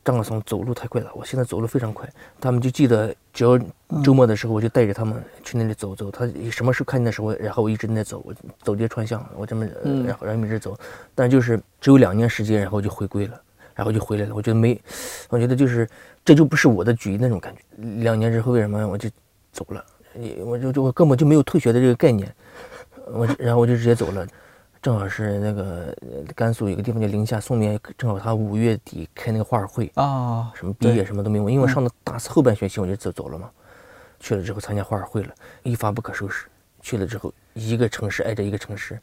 [0.04, 1.08] 张可松走路太快了。
[1.14, 3.56] 我现在走路非常快，他们就记得只要
[4.02, 6.10] 周末的时候，我就带着他们去那里走走。
[6.10, 9.64] 他什么时候看见的时候，然后我一直在走，我走街串巷，我这么
[10.04, 10.76] 然后然后一直走。
[11.14, 13.40] 但就是只有两年时间，然后就回归了，
[13.76, 14.34] 然后就回来了。
[14.34, 14.76] 我觉得没，
[15.28, 15.88] 我觉得就是
[16.24, 17.60] 这就不是我的局那种感觉。
[18.02, 19.08] 两年之后为什么我就
[19.52, 19.84] 走了？
[20.44, 22.32] 我就就我根本就没有退学的这个概念，
[23.12, 24.26] 我然后我就直接走了，
[24.80, 25.96] 正好是那个
[26.34, 33.50] 甘肃有个地方叫宁夏松棉，正好他五月底开那个画会啊，什么毕业什么都没有，因为我上的大四后半学期我就走走了嘛，
[34.20, 35.28] 去了之后参加画会了，
[35.62, 36.46] 一发不可收拾，
[36.80, 38.98] 去了之后一个城市挨着一个城市，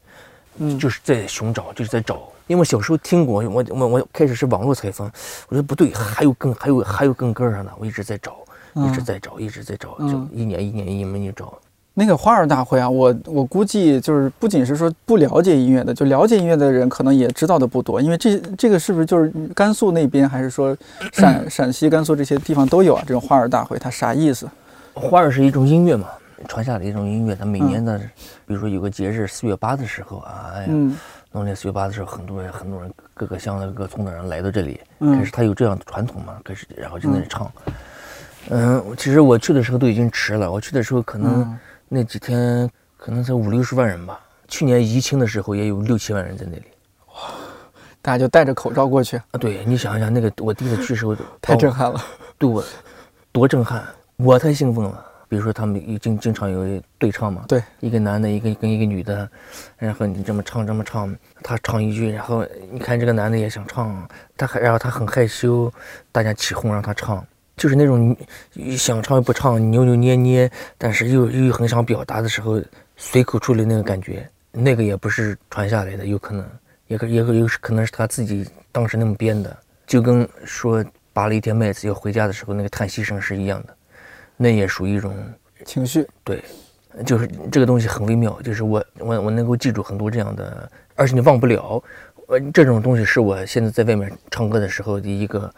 [0.57, 5.11] 嗯，就是在寻找，就是在找，因为小时候听过，我我我开始是网络采访，
[5.49, 8.37] 我说不对，还有更还有还有更根儿上的，我一直在找。
[8.73, 11.59] 一直在找，一直在找，就一年一年一年一找。
[11.93, 17.99] 那个花儿大会啊，我我估计就是不仅是说不了解音乐的，就了解音乐的人可能也知道的不多。
[17.99, 20.75] 因为这这个是不是就是甘肃那边，还是说
[21.11, 23.03] 陕陕西、甘肃这些地方都有啊？
[23.05, 24.49] 这种花儿大会它啥意思？
[24.93, 26.07] 花儿是一种音乐嘛，
[26.47, 27.35] 传下来一种音乐。
[27.35, 27.97] 它每年的，
[28.45, 30.67] 比如说有个节日四月八的时候啊，哎呀，
[31.33, 37.51] 农历四月八的时候，很多人很多人各个乡的各个村的人来到这里，开始他有这样的传统嘛，开始然后就在那唱。
[38.49, 40.51] 嗯，其实我去的时候都已经迟了。
[40.51, 41.57] 我去的时候可能
[41.93, 44.17] 那几天可能才五六十万人吧。
[44.47, 46.63] 去年疫情的时候也有六七万人在那里。
[47.07, 47.33] 哇，
[48.01, 49.37] 大家就戴着口罩过去啊？
[49.37, 52.01] 对，你想一想，那个我第一次去的时候 太震撼了，
[52.39, 52.63] 对我
[53.33, 55.05] 多震撼，我太兴奋了。
[55.27, 59.29] 比如说他们经经常有对唱嘛，对，一个男的，一个跟一个女的，
[59.77, 65.69] 然后你这么唱这么唱，他唱一句，然后你看这个男的也想唱，他还然后他很害羞，
[66.09, 67.25] 大家起哄让他唱。
[67.57, 68.15] 就是那种
[68.75, 72.59] 想唱又不唱、扭扭捏捏，但是又又很想表达的时候，
[72.97, 76.43] 随口出来那个感觉，那个也不是传下来的，有可能，
[76.87, 80.83] 也可也可有可能是他自己当时那么编的，就跟说
[81.13, 83.75] 拔了一天麦子要回家的时候那个叹息声是一样的，
[84.37, 85.13] 那也属于一种
[85.63, 86.07] 情绪。
[86.23, 86.43] 对，
[87.05, 91.83] 就是这个东西很微妙，就是我我我能够记住很多这样的，而且你忘不了，
[92.27, 95.53] 呃，这种东西是我现在在外面唱歌的时候的一个。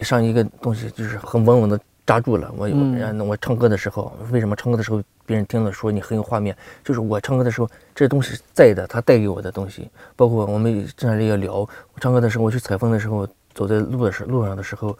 [0.00, 2.52] 上一个东西就是很稳稳的扎住了。
[2.56, 6.56] 我然后我唱歌的时候，为什么唱歌的时候别人听了说你很有画面？
[6.84, 9.90] 就是我唱歌的时候，这东西在的，他带给我的东西。
[10.14, 14.96] 包括我们在那里要聊，我唱歌的时候，我去采风的时候，走在路的时路上的时候，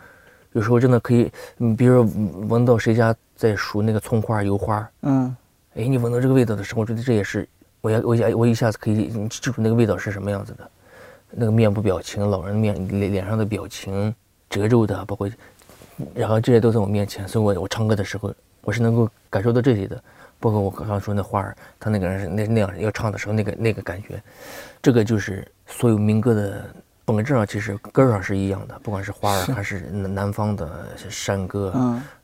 [0.53, 2.09] 有时候真的可以，你比如
[2.49, 5.37] 闻到谁家在熟那个葱花油花，嗯，
[5.75, 7.47] 哎，你闻到这个味道的时候，我觉得这也是
[7.83, 10.71] 我要我一我一下子可以记住那个味道是什么样子的，
[11.31, 14.15] 那个面部表情，老人面脸脸上的表情。
[14.57, 15.31] 褶皱的，包括，
[16.15, 20.03] 然后这些都在我面前，所以我我唱歌的时候，我是能够感受到这些的。
[20.39, 24.23] 包括我刚刚说那花儿，他那个人是那那样要唱的时候，那个那个感觉，
[24.83, 26.65] 这个就是所有民歌的
[27.05, 30.69] 本质上其实根上是一样的，不管是花儿还是南方的
[31.09, 31.73] 山歌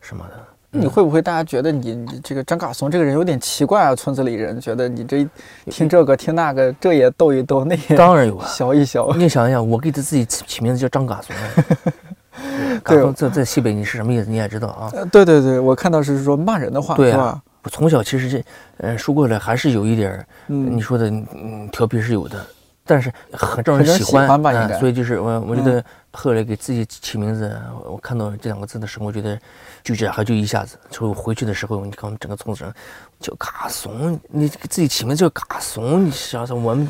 [0.00, 0.34] 什么的。
[0.74, 3.94] 你会不会大家觉得你这个张嘎松这个人有点奇怪啊？
[3.94, 5.28] 村子里人觉得你这
[5.66, 9.12] 听这个听那个，这也逗一逗，那也当然有啊，小一小。
[9.14, 11.36] 你想一想，我给他自己起起名字叫张嘎松。
[12.82, 14.30] 嘎松在在西北你是什么意思？
[14.30, 14.90] 你也知道啊。
[15.10, 17.40] 对对对，我看到是说骂人的话，对吧？
[17.62, 18.44] 我从小其实这，
[18.78, 22.44] 呃，说过来还是有一点你说的嗯调皮是有的，
[22.84, 24.52] 但是很招人喜欢吧？
[24.52, 24.78] 应该。
[24.78, 27.56] 所以就是我我觉得后来给自己起名字，
[27.88, 29.38] 我看到这两个字的时候，我觉得。
[29.84, 32.72] 就这样，就一下子，就回去的时候，你看我们整个村子人
[33.18, 36.86] 叫嘎怂，你给自己起名叫嘎怂，你想想我们，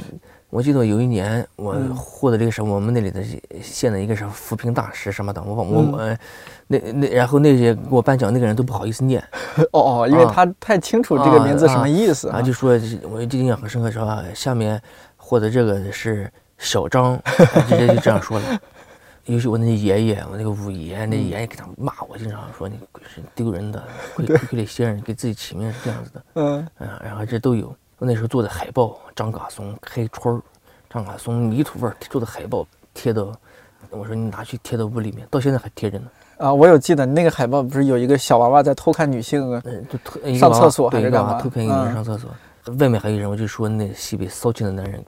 [0.53, 3.25] 我记得有一年我获得这个什么，我们那里的
[3.63, 6.19] 县的一个什么扶贫大使什么的，我我我，
[6.67, 9.19] 那那然后那些给我颁奖那个人都不好意思念，
[9.73, 12.79] 哦哦，因为他太清楚这个名字什么意思，啊，就说
[13.11, 14.79] 我就印象很深刻，说下面
[15.17, 17.19] 获得这个是小张，
[17.67, 18.61] 直接就这样说了。
[19.25, 22.77] 尤其我那爷爷，我那个五爷，那爷爷给他骂我，经常说你
[23.09, 23.83] 是丢人的，
[24.15, 26.69] 亏亏了些人给自己起名是这样子的，嗯，
[27.03, 27.75] 然后这都有。
[28.03, 30.43] 我那时候做的海报，张嘎松开春儿，
[30.91, 33.33] 张嘎松泥土味儿做的海报贴到，
[33.91, 36.07] 我说你拿去贴到屋里面，到现在还贴着呢。
[36.37, 41.41] 啊，我有记得那个海报不是有一个小娃娃在偷看女性啊，就偷上厕所还是干嘛？
[41.41, 42.29] 偷看一个人上厕所，
[42.81, 45.01] 外面还有人，我就说那西北骚气的男人，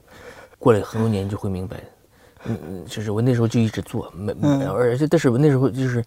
[0.57, 1.75] 过了很多年就会明白。
[2.45, 4.33] 嗯嗯，就是我那时候就一直做，没，
[4.67, 6.01] 而且但是我那时候就是，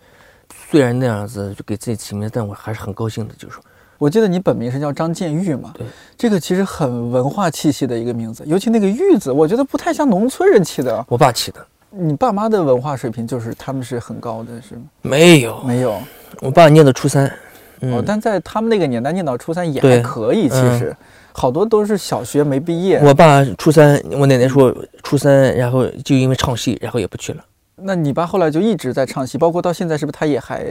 [0.71, 3.35] 虽然那样子就给自己起名，但我还是很高兴的。
[3.35, 3.63] 就是说，
[3.99, 5.75] 我记得你本名是叫张建玉嘛？
[5.77, 5.85] 对，
[6.17, 11.05] 这个其实很文化气息的一个名字，尤其那个玉字，我觉得不太像农村人起的。
[11.09, 11.59] 我爸起的。
[11.91, 14.83] 你爸妈的文化水平就是他们是很高的，是吗？
[15.03, 15.99] 没有，没有。
[16.41, 17.27] 我爸念的初三，
[17.81, 20.95] 哦，但在他们那个年代念到初三也还可以，其实
[21.33, 23.01] 好多都是小学没毕业。
[23.01, 27.45] 我爸初三，我奶奶说初三，然后就因为唱戏，然后也不去了。
[27.75, 30.65] 那你爸后来就一直在唱戏，包括到现在，是不是他也还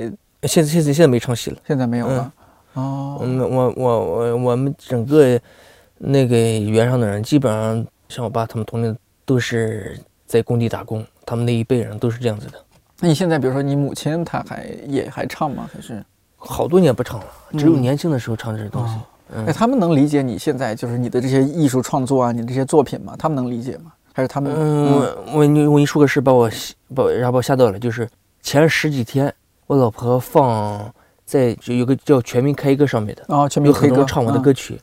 [0.44, 1.58] 现在现在现在没唱戏了。
[1.68, 2.32] 现在没有了？
[2.78, 5.40] 哦，嗯，我我我我们整个
[5.98, 12.54] 那个原上的人，基本上像我爸他们同龄都是在工地打工，他们那一辈人都是这样子的。
[13.00, 15.70] 那你现在比如说你母亲，她还也还唱吗？
[15.74, 16.04] 还是？
[16.36, 17.26] 好多年不唱了，
[17.58, 18.94] 只有嗯年轻的时候唱这些东西。
[18.94, 23.16] 哎，嗯他们能理解你现在就是你的这些艺术创作啊，你这些作品吗？
[23.18, 23.92] 他们能理解吗？
[24.13, 24.54] 还是他们？
[24.56, 28.08] 嗯，我我你我跟你说个事，把我吓把然后把我吓到了，就是
[28.42, 29.34] 前十几天，
[29.66, 30.94] 我老婆放
[31.28, 34.42] 在就有个叫《全民 K 歌》上面的，哦，全有民 K 歌很多唱我的嗯。
[34.42, 34.80] 歌曲，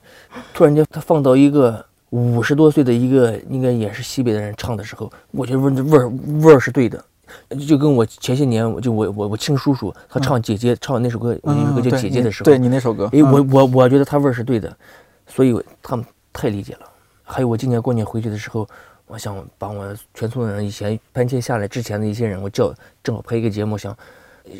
[0.52, 7.02] 突然间他放到一个五十多岁的一个应该也是西北的人唱的时候，我觉得味儿味儿味儿是对的。
[7.66, 13.50] 就跟我前些年，就我我我亲叔叔他唱姐姐、唱那首歌，我那首歌叫姐姐的时候，对你那首歌，哎，我嗯。
[13.50, 14.76] 我我觉得他味儿是对的，
[15.26, 16.80] 所以他们太理解了。
[17.22, 18.68] 还有我今年过年回去的时候，
[19.06, 23.96] 我想把我全村的人以前搬迁下来之前的一些人，我叫正好拍一个节目，想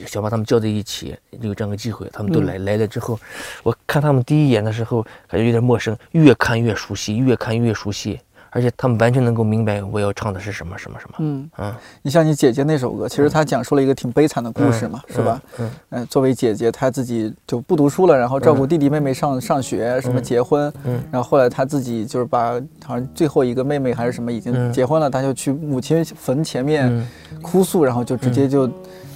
[0.07, 2.47] 想把他们叫在一起，有这样个机会，他们都嗯。
[2.47, 3.19] 来、来了之后，
[3.63, 8.19] 我看他们第一眼的时候感觉有点陌生，越看越熟悉，越看越熟悉，
[8.51, 11.17] 而且他们完全能够明白我要唱的是什么什么什么。
[11.19, 15.43] 嗯，嗯，你像你姐姐那首歌，其实她讲述了一个挺悲惨的故事嘛，是吧？？
[15.59, 21.03] 嗯嗯，作为姐姐，她自己就不读书了，然后照顾弟弟妹妹上上学，什么结婚，嗯。
[21.11, 22.53] 然后后来她自己就是把
[22.85, 24.73] 好像最后一个妹妹还是什么已经嗯。
[24.73, 27.43] 结婚了，她就去母亲坟前面嗯。
[27.43, 28.71] 哭诉，然后就直接就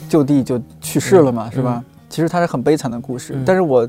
[0.08, 1.84] 就地就去世了嘛，是吧？
[2.08, 3.44] 其实它是很悲惨的故事，嗯。
[3.44, 3.88] 但是我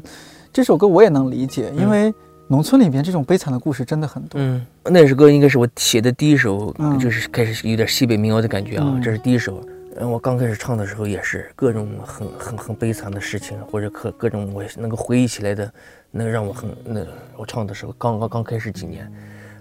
[0.51, 2.13] 这首歌我也能理解，因为
[2.47, 4.41] 农村里面这种悲惨的故事真的很多。
[4.41, 6.99] 嗯，那首歌应该是我写的第一首，嗯。
[6.99, 9.01] 就是开始有点西北民谣的感觉啊，嗯。
[9.01, 9.63] 这是第一首。
[9.97, 15.71] 嗯，我刚开始唱的时候也是各种很很很悲惨的事情，或者各各种我能够回忆起来的，
[16.11, 17.01] 能让我很那
[17.35, 19.11] 我唱的时候刚刚刚开始几年，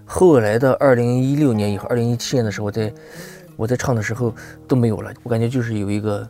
[0.05, 2.93] 后来的二零一六年以后，二零一七年的时候，我在
[3.57, 4.33] 我在唱的时候
[4.65, 6.25] 都没有了，我感觉就是有一个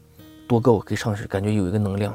[0.49, 2.11] 多够可以唱是，感觉有一个能量，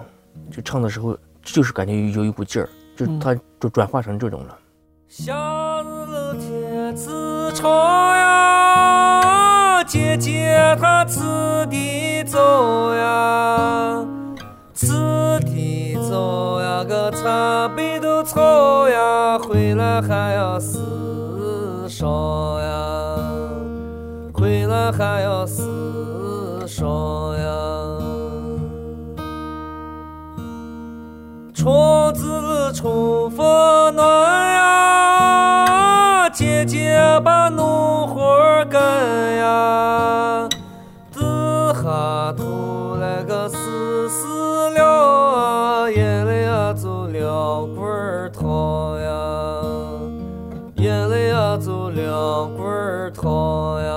[0.50, 4.58] 就唱的时候就是感觉有有一股劲儿，就嗯它就转化成这种了。
[5.06, 5.32] 夏
[5.82, 7.70] 日天子长
[8.16, 14.04] 呀，姐姐她此地走呀，
[14.72, 23.16] 此地走呀个残背都草呀，回来还要厮烧呀，
[24.32, 27.23] 回来还要厮烧
[31.64, 32.12] 呀。
[32.12, 40.46] 虫子冲风暖呀，姐姐把农活干呀，
[41.10, 41.22] 子
[41.72, 49.62] 下头来个丝丝了，眼泪呀就两棍儿淌呀，
[50.76, 53.90] 眼泪呀就两棍儿淌呀。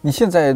[0.00, 0.52] 你现在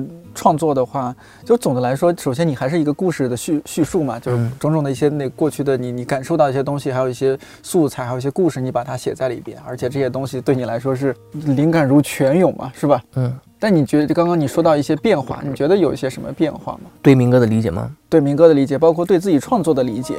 [0.46, 1.12] 创作的话，
[1.44, 13.02] 就总的来说，首先你还是一个故事的叙叙述嘛，就是嗯种种的一些那过去的你你感受到一些东西，还有一些素材，还有一些故事，你把它写在里边，而且这些东西对你来说是灵感如泉涌嘛，是吧？
[13.16, 16.82] 嗯，但你觉得刚刚你说到一些变化，你觉得有一些什么变化吗？
[17.02, 17.90] 对民歌的理解吗？
[18.08, 20.14] 对民歌的理解，包括对自己创作的理解，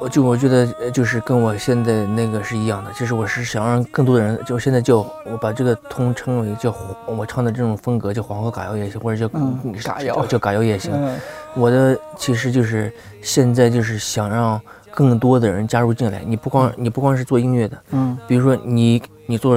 [0.00, 6.74] 我就我觉得呃就是跟我现在那个是一样的，就是我是想让更多的人，就现在叫我把这个通称为叫
[7.06, 10.92] 我唱的这种风格叫黄河嘎谣也行，或者叫嗯嘎谣叫嘎谣也行。
[10.94, 11.18] 嗯
[11.54, 16.22] 我的其实就是现在就是想让更多的人加入进来。
[16.26, 19.54] 你不光你不光是做音乐的，嗯比如说你你做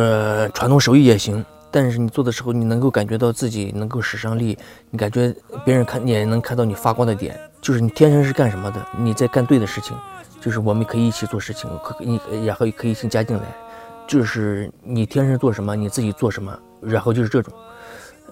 [0.49, 4.57] 传统手艺也行，但是你做的时候，你能够感觉到自己能够使上力，
[4.91, 9.95] 你感觉别人看你也能看到你发光的点，就是你天生是干什么的，你在干对的事情，
[10.45, 13.43] 就是我们可以一起做事情，可你然后可以一起加进来，
[14.05, 17.51] 就是你天生做什么，你自己做什么，然后就是这种。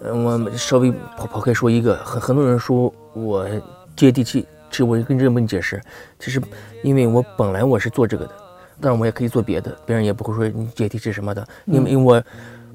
[0.03, 3.49] 嗯，我稍微跑跑开说一个，很很多人说我
[3.95, 5.81] 接地气，其实我跟这么解释，
[6.19, 6.39] 其实
[6.83, 8.33] 因为我本来我是做这个的，
[8.79, 12.23] 当然我也可以做别的，别人也不会说你接地气什么的，因为因为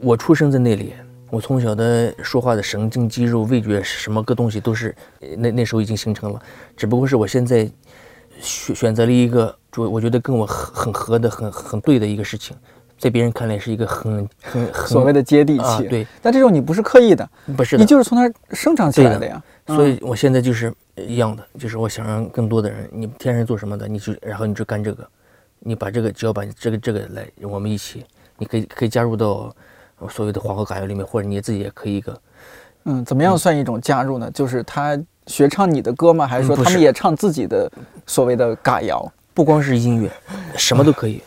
[0.01, 0.95] 我我出生在那里，
[1.31, 6.43] 我从小的说话的神经肌肉、味觉什么个东西都是呃那那时候已经形成了，
[6.77, 7.71] 只不过是我现在
[8.41, 12.57] 选选择了一个，就我觉得跟我很很合的、很很对的一个事情，
[12.99, 19.43] 在别人看来是一个很很很所谓的接地气，啊，对，但这种你不是刻意的，不是的你，就是从那儿生长起来的呀。
[19.67, 25.07] 所以我现在就是一样的，就是我想让更多的人，你天生做什么的，你就然后你就干这个，
[25.59, 28.05] 你把这个只要把这个这个来，我们一起，
[28.39, 29.55] 你可以可以加入到
[30.09, 32.21] 所谓的黄河嘎谣里面，或者你自己也可以一个，
[32.85, 34.31] 嗯，怎么样算一种加入呢？
[34.31, 34.99] 就是他
[35.29, 36.27] 学唱你的歌吗？
[36.27, 37.71] 还是说他们也唱自己的
[38.07, 39.11] 所谓的嘎谣？
[39.33, 40.11] 不光是音乐，
[40.59, 41.23] 什么都可以。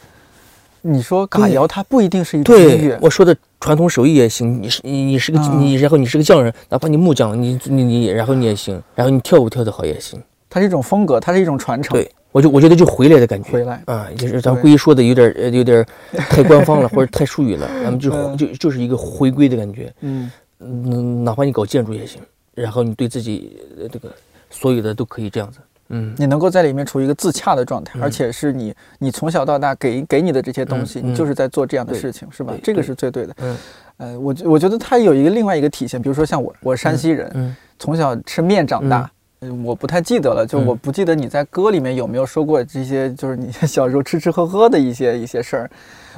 [0.81, 10.19] 你说嘎谣，它不一定是一种音乐，我说的传统手艺也行，你是你你是个、嗯你，然后你是个匠人，哪怕你木匠，你你你，然后你也行，然后你跳舞跳得好也行。
[10.49, 11.93] 它是一种风格，它是一种传承。
[11.93, 13.51] 对，我就我觉得就回来的感觉。
[13.51, 19.93] 回来啊，就是咱对故意说的有点呃有点太 官方了，或者太术语了，咱们就嗯就就是一个回归的感觉。
[20.01, 22.19] 嗯，嗯，哪怕你搞建筑也行，
[22.53, 24.11] 然后你对自己呃这个
[24.49, 25.59] 所有的都可以这样子。
[25.93, 32.53] 嗯，你能够在里面处于一个自洽的状态，而且是你你从小到大给给你的这些东西，嗯你就是在做这样的事情，是吧？
[32.63, 33.35] 这个是最对的。
[33.41, 33.57] 嗯
[33.97, 39.01] 呃，我觉我觉得它有一个另外一个体现，比如说像我，我山西人，嗯从小吃面长大。
[39.43, 45.71] 嗯我不太记得了，就嗯我不记得你在歌里面有没有说过这些，就是你小时候吃吃喝喝的一些一些事儿。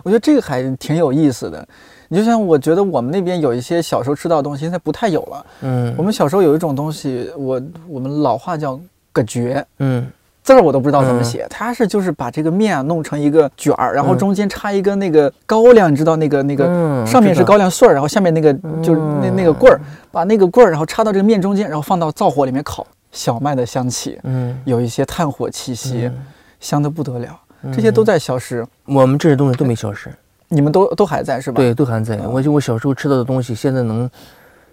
[0.04, 1.66] 我觉得这个还挺有意思的。
[2.14, 5.46] 你就像我觉得我们那边有一些小时候吃到的东西，现在不太有了。
[5.62, 8.80] 嗯，我们小时候有一种东西，我我们老话叫
[9.12, 10.06] “个角”，嗯。
[10.44, 11.24] 字儿我都不知道怎么嗯。
[11.24, 14.18] 写，它是就是把这个面啊弄成一个卷儿，然后嗯。
[14.20, 26.26] 中间插一根那个高粱，你知道那个那个嗯上面是高粱穗儿，然后下面那个就是那那个棍儿，把那个棍儿然后插到这个面中间，然后放到灶火里面烤，小麦的香气，嗯有一些炭火气息，嗯。
[26.60, 27.40] 香的不得了。
[27.74, 30.14] 这些都在消失，我们这些东西都没消失，
[30.54, 31.58] 你们都都还在是吧？
[31.58, 32.16] 对，，都还在。
[32.18, 34.10] 我就我小时候吃到的东西，现在能，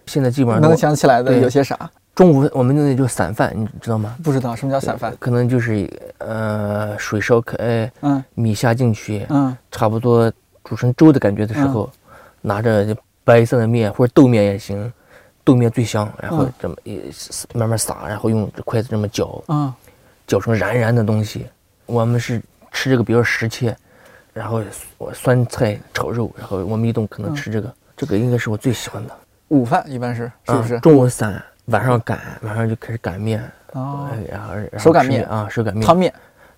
[0.06, 1.90] 现在基本上能想起来的有些啥？
[2.14, 4.14] 中午我们那就散饭，你知道吗？
[4.22, 5.14] 不知道什么叫散饭？
[5.18, 5.88] 可能就是
[6.18, 10.30] 呃水烧开，嗯米下进去，嗯差不多
[10.64, 11.88] 煮成粥的感觉的时候，
[12.42, 14.92] 拿着白色的面或者豆面也行，
[15.44, 17.00] 豆面最香，然后嗯这么一
[17.54, 19.72] 慢慢撒，然后用筷子这么搅，嗯，
[20.26, 21.46] 搅成燃燃的东西。
[21.86, 23.74] 我们是吃这个比较实切，
[24.32, 24.62] 然后
[24.98, 29.16] 我酸菜炒肉，然后我们一顿可能嗯吃这个，这个应该是我最喜欢的，
[29.48, 30.74] 午饭一般是是不是？
[30.74, 30.80] 啊？
[30.80, 35.24] 中午散，晚上擀，晚上就开始擀面，哦，哎然后然后手擀面。
[35.26, 36.12] 啊，手擀面，汤面。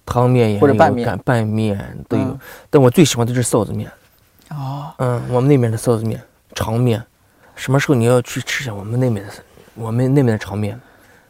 [0.05, 1.07] 汤面也有或者拌面。
[1.07, 2.25] 擀拌面都有。
[2.25, 3.91] 嗯，但我最喜欢的就是臊子面。
[4.51, 6.21] 哦，嗯，我们那边的臊子面、
[6.55, 7.01] 长面，
[7.55, 9.33] 什么时候你要去吃一下我们那边的，
[9.75, 10.79] 我们那边的长面，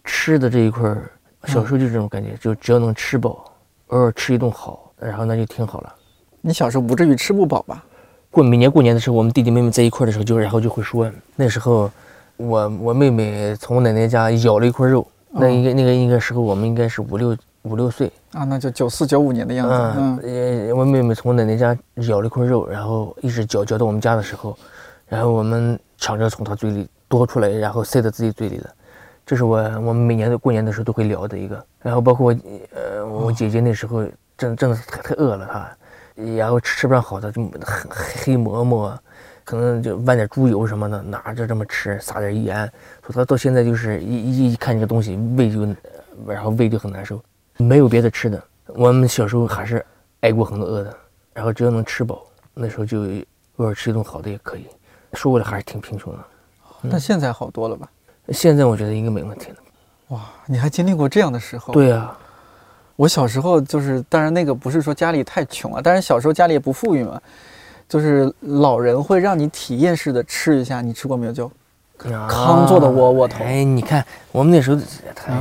[0.04, 1.10] 吃的这一块儿，
[1.44, 3.44] 小时候就这种感觉，就只要能吃饱，
[3.88, 5.94] 偶尔吃一顿好，然后那就挺好了。
[6.42, 7.82] 你小时候不至于吃不饱吧？
[8.30, 11.90] 过每年过年的时候，我们弟弟妹妹在一块的时候，就然后就会说，那时候
[12.36, 19.74] 我我妹妹从我奶奶家咬了一块肉，那应该那个应该时候我们应该是五六五六岁，啊，那就九四九五年的样子。
[19.74, 21.76] 嗯，嗯呃，我妹妹从我奶奶家
[22.08, 24.56] 咬了一块肉，然后一直嚼嚼到我们家的时候，
[25.06, 28.68] 然后我们抢着从她嘴里夺出来，然后塞到自己嘴里的。
[29.24, 31.64] 这是我我们每年的过年的时候都会聊的一个。
[31.80, 32.36] 然后包括我
[32.74, 34.04] 呃我姐姐那时候
[34.36, 35.70] 真真的是太太饿了她，
[36.14, 37.42] 然后吃不上好的就
[37.90, 38.98] 黑黑馍馍，
[39.44, 42.70] 可能就拌点猪油什么的，拿着这么吃，撒点盐。
[43.06, 45.66] 说他到现在就是一一一看这个东西胃就，
[46.26, 47.20] 然后胃就很难受。
[47.56, 48.42] 没有别的吃的。
[48.66, 49.84] 我们小时候还是
[50.20, 50.96] 挨过很多饿的，
[51.32, 52.22] 然后只要能吃饱，
[52.54, 53.02] 那时候就
[53.56, 54.66] 偶尔吃一顿好的也可以。
[55.14, 56.24] 说过来还是挺贫穷的，
[56.90, 57.88] 但现在好多了吧？
[58.28, 59.56] 现在我觉得应该没问题了。
[60.08, 62.16] 哇，你还经历过这样的时候？，对呀、
[63.02, 67.20] 我小时候就是，当然那个不是说家里太穷啊，但是小时候家里也不富裕嘛，
[67.88, 71.32] 就是老人会让你体验式的吃一下，你吃过没有？
[71.32, 71.46] 就
[72.12, 74.80] 啊糠做的窝窝头哎，你看我们那时候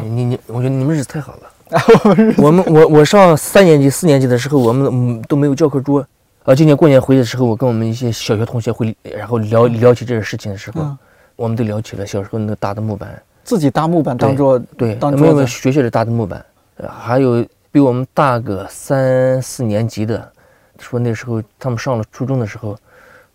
[0.03, 2.33] 你你，我觉得你们日子太好了。
[2.37, 6.03] 我们我我上三年级四年级的时候，我们嗯都没有教科桌。
[6.43, 10.97] 啊，今年过年回去的时候，我跟我们一些小学同学会，然后聊聊起这个事情的时候，嗯
[11.35, 13.21] 我们都聊起了小时候那个搭的木板。
[13.43, 15.45] 自己搭木板当做对，当桌子。
[15.45, 16.45] 学校里搭的木板，呃
[16.89, 20.31] 还有比我们大个三四年级的，
[20.79, 22.77] 说那时候他们上了初中的时候，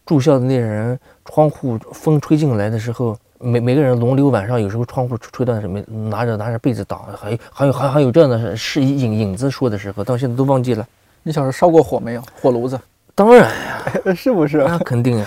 [0.04, 10.86] 住校的那些人窗户风吹进来的时候，每每个人轮流晚上有时候窗户吹吹断什么，拿着拿着被子挡，还有还有还有还有这样的是影影子说的时候，到现在都忘记了。
[11.22, 12.22] 你小时候烧过火没有？
[12.40, 12.78] 火炉子
[13.14, 13.82] 当然呀，
[14.14, 14.58] 是不是？
[14.58, 15.26] 那肯定呀，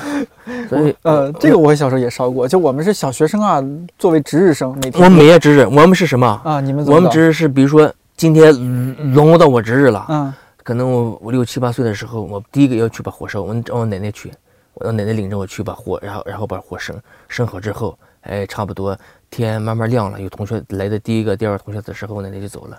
[0.70, 3.62] 所以呃，这个我小时候也烧过，就我们是小学生啊，
[3.98, 6.42] 作为值日生，每天我们每月值日，我们是什么？
[6.46, 8.54] 啊，你们怎么搞我们值日是比如说今天
[9.14, 10.06] 轮到我值日了。
[10.10, 14.30] 嗯可能我五六七八岁的时候，我第一个要去把火烧，我让我奶奶去，
[14.74, 16.96] 我让奶奶领着我去把火，然后然后把火生
[17.30, 18.96] 生好之后，哎，差不多
[19.32, 22.78] 天慢慢亮了，有同学来的第一个、第二个同学的时候，我奶奶就走了。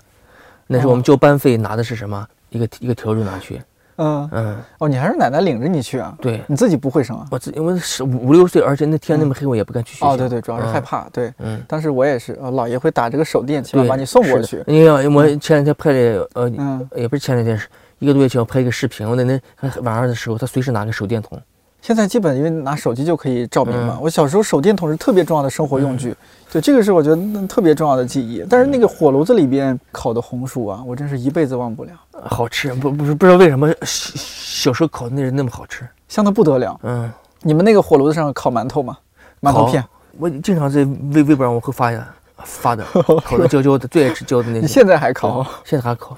[0.66, 2.28] 那时候我们交班费拿的是什么？
[2.50, 3.60] 一个一个笤帚拿去，
[3.96, 6.16] 嗯嗯，哦，你还是奶奶领着你去啊？
[6.20, 7.26] 对你自己不会生啊？
[7.30, 10.12] 我自因为十五五六岁，而且那天那么黑，我也不敢去学校。
[10.12, 10.82] 哦，对对，主要是害嗯。
[10.82, 11.08] 怕。
[11.12, 14.64] 对，嗯，当时我也是，呃，姥爷会打这个手电，起码，把你送过去的。
[14.72, 17.68] 因为我前两天拍了，呃，嗯也不是前两天，是
[17.98, 19.40] 一个多月前我拍一个视频，我奶奶
[19.82, 21.38] 晚上的时候，她随时拿个手电筒，
[21.82, 23.94] 现在基本因为拿手机就可以照明嘛。
[23.96, 26.14] 嗯我小时候手电筒是特别重要的生活用具，
[26.52, 28.44] 对，这个是我觉得嗯特别重要的记忆。
[28.48, 35.86] 但是那个火炉子里边烤的红薯啊，我真是一辈子忘不了，好吃，不不是不知道为什么小小时候烤的那是那么好吃。
[36.08, 36.78] 香的不得了。
[36.82, 37.10] 嗯，
[37.42, 38.98] 你们那个火炉子上烤馒头吗？
[39.40, 39.84] 馒头片？
[40.18, 40.80] 我经常在
[41.12, 42.06] 微微博上我会发呀
[42.44, 42.84] 发的，
[43.24, 44.60] 烤的焦焦的，最爱吃焦的那些。
[44.60, 45.46] 你现在还烤？
[45.64, 46.16] 现在还烤。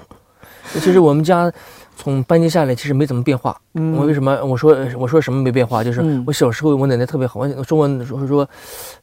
[0.73, 1.51] 其实我们家
[1.95, 3.59] 从搬家下来，其实没怎么变化。
[3.75, 5.83] 嗯我为什么我说我说什么没变化？
[5.83, 8.49] 就是嗯我小时候我奶奶特别好，我说我说说，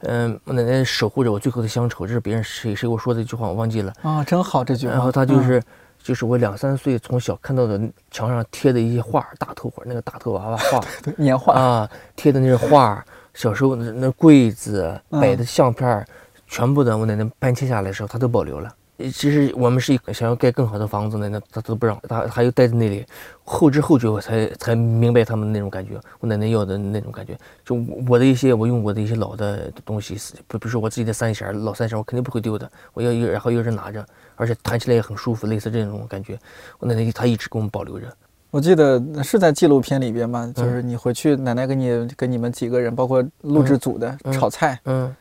[0.00, 3.92] 嗯、我奶奶守护着我最后的乡愁，这是别人谁谁给我说的一句话，我忘记了。
[4.02, 4.92] 啊，真好这句话。
[4.92, 5.62] 然后她就嗯是、
[6.02, 7.80] 就是我两三岁从小看到的
[8.10, 10.80] 墙上贴的一些画，大头画，那个大头娃娃画
[11.16, 16.04] 年画，啊，贴的那是画，小时候那那柜子嗯摆的相片儿，
[16.46, 18.72] 全部的我奶奶搬迁下来的时候，她都保留了。
[19.08, 23.06] 其实我们是想要盖更好的房子呢，那他都不让，她她又待在那里。
[23.44, 27.36] 后知后觉，我才才明白他们那种感觉，我奶奶要的那种感觉。
[27.64, 27.76] 就
[28.08, 30.14] 我的一些，我用我的一些老的东西，
[30.48, 34.04] 比比如说我自己的三弦，老三弦，我肯定不会丢的，我要一然后一直拿着，
[34.36, 36.38] 而且弹起来也很舒服，类似这种感觉，
[36.78, 38.06] 我奶奶她一直给我们保留着。
[38.50, 45.14] 我记得是在纪录片里边嘛，就是你回去，奶奶给你给你们几个人，包括录制组的嗯炒菜，嗯。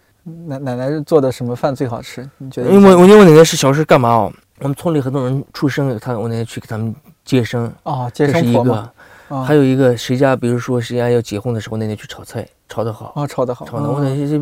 [0.47, 2.27] 奶奶奶做的什么饭最好吃？
[2.37, 2.69] 你觉得？
[2.69, 4.33] 因为我因为我奶奶是小时候干嘛哦？
[4.59, 8.91] 我们村里很多人出生，他我奶奶去给他们接生，哦，接生婆嘛，
[9.29, 9.35] 个。
[9.35, 14.41] 啊还有一个谁家，比如说谁家要结婚的时候，我奶奶去炒菜，炒得好，哦，炒得好，炒的哦我奶奶这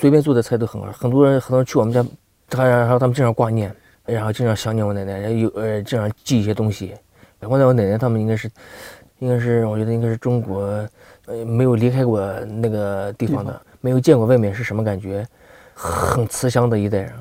[0.00, 2.04] 随便做的菜都很好，很多人很多人去我们家，
[2.48, 6.94] 他然后他们经常挂念，然后经常想念我奶奶，然后有呃经常寄一些东西。
[7.40, 8.48] 我奶我奶奶他们应该是，
[9.18, 10.60] 应该是我觉得应该是中国，
[11.26, 15.26] 呃没有离开过那个地方地的，没有见过外面是什么感觉，
[15.74, 17.12] 很慈祥的一代人。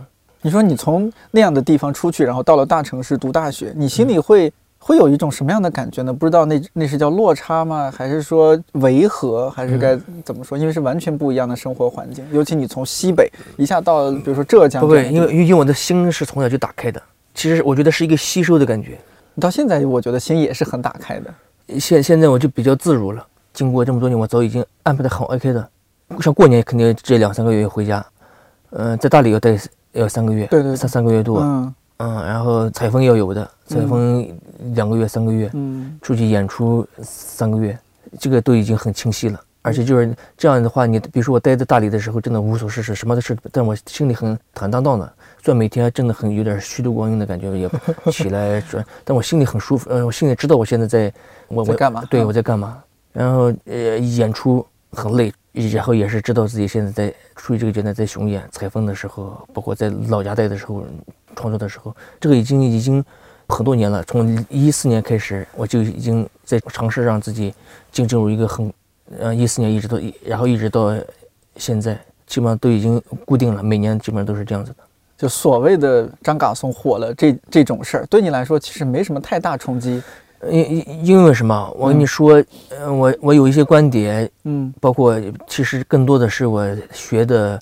[0.41, 4.49] 你说你从那样的地方出去，然后到了大城市读大学，你嗯心里会、
[4.79, 6.13] 会有一种什么样的感觉呢？
[6.13, 7.91] 不知道那那是叫落差吗？
[7.93, 9.49] 还是说违和？
[9.49, 10.57] 还是该怎么说？
[10.57, 17.03] 因为是完全不一样的生活环境，尤其你从西北一下到，比如说浙江不会，这样的地方，因为因为我的心是从小就打开的。
[17.33, 18.97] 其实我觉得是一个吸收的感觉。
[19.33, 21.33] 你到现在我觉得心也是很打开的。
[21.77, 23.27] 现现在我就比较自如了。
[23.53, 25.69] 经过这么多年，我早已经安排的很 OK 的。
[26.21, 28.05] 像过年肯定这两三个月回家，
[28.71, 29.57] 嗯、在大理要待
[29.93, 34.27] 要三个月，对对对三三个月多，嗯嗯然后采风要有的，采风
[34.73, 37.77] 两个月三个月，嗯出去演出三个月，
[38.19, 39.39] 这个都已经很清晰了。
[39.65, 45.13] 而且就是这样的话，你比如说我待在大理的时候，真的无所事事，什么的事，但我心里很坦荡荡的。
[45.41, 47.69] 虽然每天真的很有点虚度光阴的感觉，也
[48.11, 51.13] 起来转，但我心里很舒服，呃，我心里知道我现在在
[51.47, 52.83] 我我在干嘛对，嗯我在干嘛。
[53.13, 60.83] 然后呃，演出很累，然后也是知道自己现在在处于这个阶段，在巡演、采风的时候，包括在老家待的时候、
[61.35, 63.03] 创作的时候，这个已经已经
[63.47, 64.03] 很多年了。
[64.03, 67.53] 从一四年开始，我就已经在尝试让自己
[67.91, 68.73] 进入一个很，
[69.19, 70.91] 呃，一四年一直到，然后一直到
[71.57, 71.93] 现在，
[72.25, 74.77] 基本上都已经固定了，每年基本上都是这样子的。
[75.15, 80.01] 就所谓的张嘎松火了这这种事儿，对你来说其实没什么太大冲击。
[80.49, 81.75] 因因因为什么？
[81.77, 87.59] 我跟你说，呃，我我有一些观点，嗯包括其实更多的是我学的，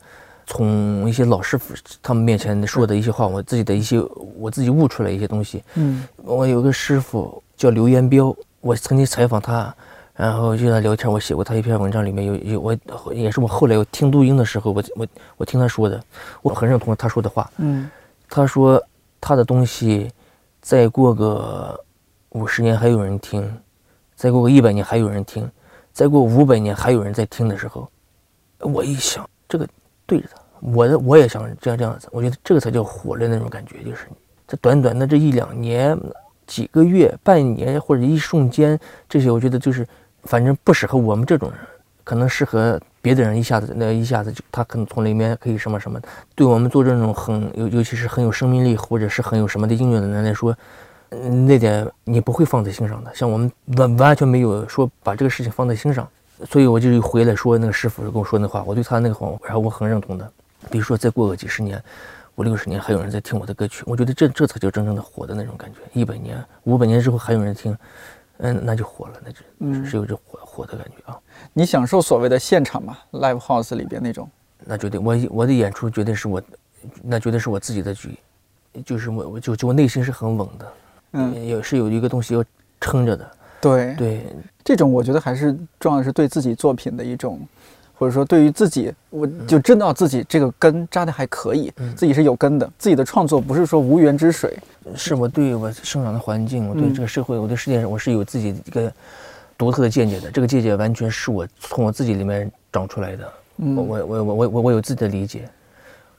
[0.47, 4.01] 从一些老师傅他们面前说的一些话，我自己的一些
[4.37, 5.63] 我自己悟出来一些东西。
[5.75, 9.73] 嗯我有个师傅叫刘延彪，我曾经采访他，
[10.15, 15.07] 然后就跟他聊天，我写过他一篇文章，里面有有我也是我后来我听录音的时候，我我
[15.37, 16.01] 我听他说的，
[16.41, 17.49] 我很认同他说的话。
[17.57, 17.89] 嗯
[18.27, 18.81] 他说
[19.19, 20.09] 他的东西，
[20.61, 21.79] 再过个
[22.31, 23.49] 五十年还有人听，
[24.15, 25.49] 再过个一百年还有人听，
[25.91, 27.89] 再过五百年还有人在听的时候，
[28.59, 29.67] 我一想，这个
[30.05, 34.07] 对着他，我的我也想这样这样子，我觉得这个才叫火的那种感觉，就是
[34.47, 35.97] 这短短的这一两年、
[36.47, 38.79] 几个月、半年或者一瞬间，
[39.09, 39.85] 这些我觉得就是，
[40.23, 41.59] 反正不适合我们这种人，
[42.05, 45.99] 可能适合别的人一下子那一下子就他可能从里面可以什么什么，
[46.33, 50.55] 对我们做这种很尤尤其是很有生命力或者是很有什么的音乐的人来说，
[51.45, 53.13] 那点你不会放在心上的。
[53.13, 56.07] 像我们完完全没有说把这个事情放在心上，
[56.49, 60.31] 所以我就回来说那个师傅跟我说那话，我对他那个话，然后我很认同的。
[60.69, 61.81] 比如说再过个几十年。
[62.37, 65.79] 五六十年还有人在听我的歌曲，我觉得这这才叫真正的火的那种感觉。
[65.93, 67.77] 一百年、五百年之后还有人听，
[68.37, 71.19] 嗯，那就火了，那就嗯是有这火火的感觉啊。
[71.51, 74.27] 你享受所谓的现场嘛，live house 里边那种。
[74.59, 76.41] 那绝对，我我的演出绝对是我，
[77.03, 78.17] 那绝对是我自己的局，
[78.85, 80.73] 就是我我就就我内心是很稳的，
[81.13, 82.43] 嗯，也是有一个东西要
[82.79, 83.31] 撑着的。
[83.59, 84.25] 对，对，
[84.63, 87.39] 这种我觉得还是重要的是对自己作品的一种，
[87.93, 94.57] 或者说对于自己，我就知道自己这个根扎的还可以，嗯自己是有根的，自己的创作不是说无源之水。
[94.95, 98.91] 是我对我生长的环境，我对嗯这个社会，我对世界上，我是有自己一个
[99.57, 100.31] 独特的见解的。
[100.31, 103.31] 这个见解完全是我从我自己里面长出来的。
[103.57, 105.47] 我我我我我我有自己的理解，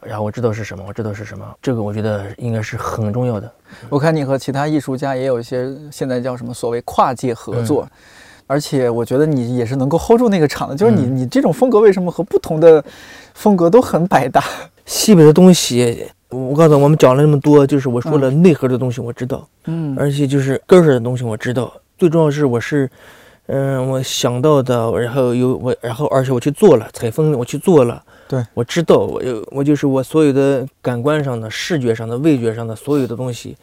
[0.05, 3.51] 然后我知道是什么，我知道是什么，这个我觉得应该是很重要的。
[3.89, 7.89] 我看你和其他艺术家也有一些现在叫什么所谓跨界合作，
[8.47, 10.75] 而且我觉得你也是能够 hold 住那个场的。
[10.75, 12.85] 就是你你这种风格为什么和不同的
[13.35, 14.43] 风格都很百搭？
[14.85, 21.73] 西北的东西，我告诉你我们讲了那么多，就是我说了内核的东西我知道，嗯而且就是根儿上的东西我知道。
[21.97, 22.91] 最重要是我是，
[23.47, 28.03] 嗯、我想到的，然后有我，然后而且我去做了采风，我去做了。
[28.33, 33.59] 对，我知道，我有我就是我所有的感官上的、视觉上的、味觉上的所有的东西，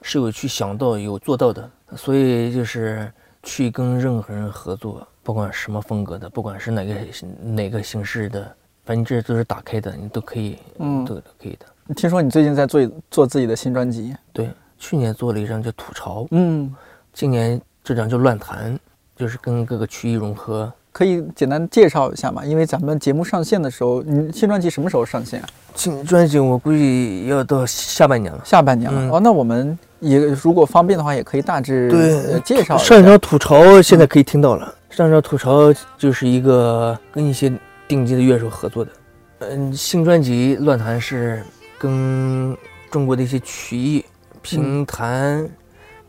[0.00, 1.68] 是有去想到、有做到的。
[1.96, 3.12] 所以就是
[3.42, 6.94] 去跟任何人合作，不管什么风格的，不管是哪个
[7.42, 8.54] 哪个形式的，
[8.84, 11.66] 反正这都是打开的，你都可以，嗯都都可以的。
[11.96, 14.48] 听说你最近在做做自己的新专辑，对，
[14.78, 16.72] 去年做了一张叫《吐槽》，嗯，
[17.12, 18.72] 今年这张叫《乱弹》，
[19.16, 20.72] 就是跟各个曲艺融合。
[20.92, 22.44] 可以简单介绍一下吗？
[22.44, 25.48] 因为咱们节目上线的时候，你新专辑什么时候上线啊？
[25.74, 28.38] 新专辑我估计要到下半年了。
[28.44, 37.50] 下半年了、嗯哦，那我们也如果方便的话，也可以大致对呃介绍一上一下张吐槽现在可以听到了，上一张吐槽就是一个跟一些
[37.88, 38.90] 顶级的乐手合作的。
[39.38, 41.42] 嗯，新专辑《乱弹》是
[41.78, 42.54] 跟
[42.90, 44.04] 中国的一些曲艺、
[44.42, 45.48] 评弹、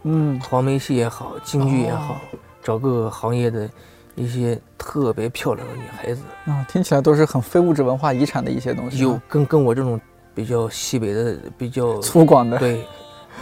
[0.04, 2.18] 嗯黄梅戏也好、京剧也好，哦
[2.62, 3.70] 找各个行业的
[4.16, 10.00] 一些特别漂亮的女孩子，啊、听起来都是很非物质文化遗产的一些东西啊，有跟跟我这种
[10.36, 12.86] 比较西北的比较粗犷的，对，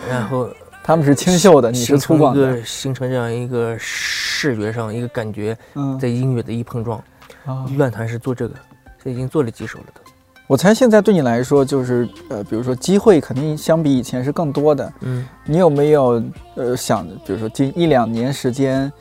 [0.09, 0.49] 然后
[0.83, 6.97] 他们是清秀的，你是粗犷的，个形成这样一个视觉上一个感觉，嗯在音乐的一碰撞。
[7.45, 7.65] 啊。
[7.77, 8.55] 乱弹是做这个，
[9.03, 10.01] 这已经做了几首了都。
[10.47, 14.93] 我猜现在对你来说，就是呃，比如说机会肯定相比以前是更多的。
[14.99, 16.21] 嗯，你有没有
[16.55, 18.91] 呃想，比如说近一两年时间，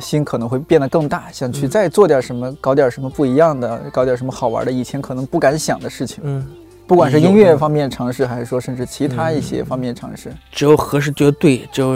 [0.00, 6.22] 心可能会变得更大，想去嗯再做点什么，搞点什么不一样的，搞点什么好玩的，以前可能不敢想的事情。
[6.22, 6.46] 嗯，
[6.86, 10.32] 不管是音乐方面尝试，还是说甚至其他一些嗯方面尝试。
[10.52, 11.88] 只要合适，只要对，只要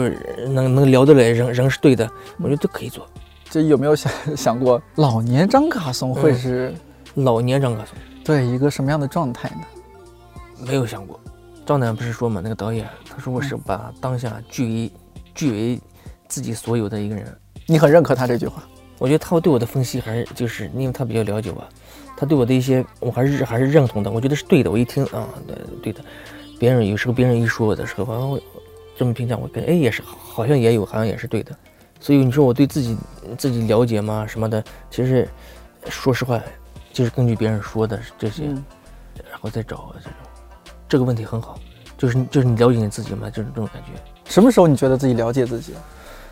[0.49, 3.05] 能能聊得来，人人是对的，我觉得都可以做。
[3.49, 6.73] 这有没有想想过，老年张嘎松会嗯是
[7.15, 9.61] 老年张嘎松对一个什么样的状态呢？
[10.65, 11.19] 没有想过，
[11.65, 14.91] 张楠不是说嘛，那个导演他说我是把当下据为
[15.33, 15.81] 据为
[16.27, 17.25] 自己所有的一个人。
[17.71, 18.61] 你很认可他这句话？
[18.97, 21.63] 我觉得他对我的分析还是就是因为他比较了解我，
[22.17, 24.69] 他对我的一些我还是还是认同的，我觉得是对的。
[24.69, 26.03] 我一听啊，对对的，
[26.59, 28.37] 别人有时候别人一说我的时候，好像我
[28.97, 31.55] 这么评价，我感觉哎也是好像也有，好像也是对的。
[32.01, 32.97] 所以你说我对自己
[33.37, 35.25] 自己了解吗什么的，其实
[35.87, 36.41] 说实话，
[36.91, 38.61] 就是根据别人说的这些，嗯
[39.31, 40.13] 然后再找啊这种。
[40.89, 41.57] 这个问题很好，
[41.97, 43.29] 就是就是你了解你自己吗？
[43.29, 43.91] 就是这种感觉。
[44.25, 45.81] 什么时候你觉得自己了解自己了？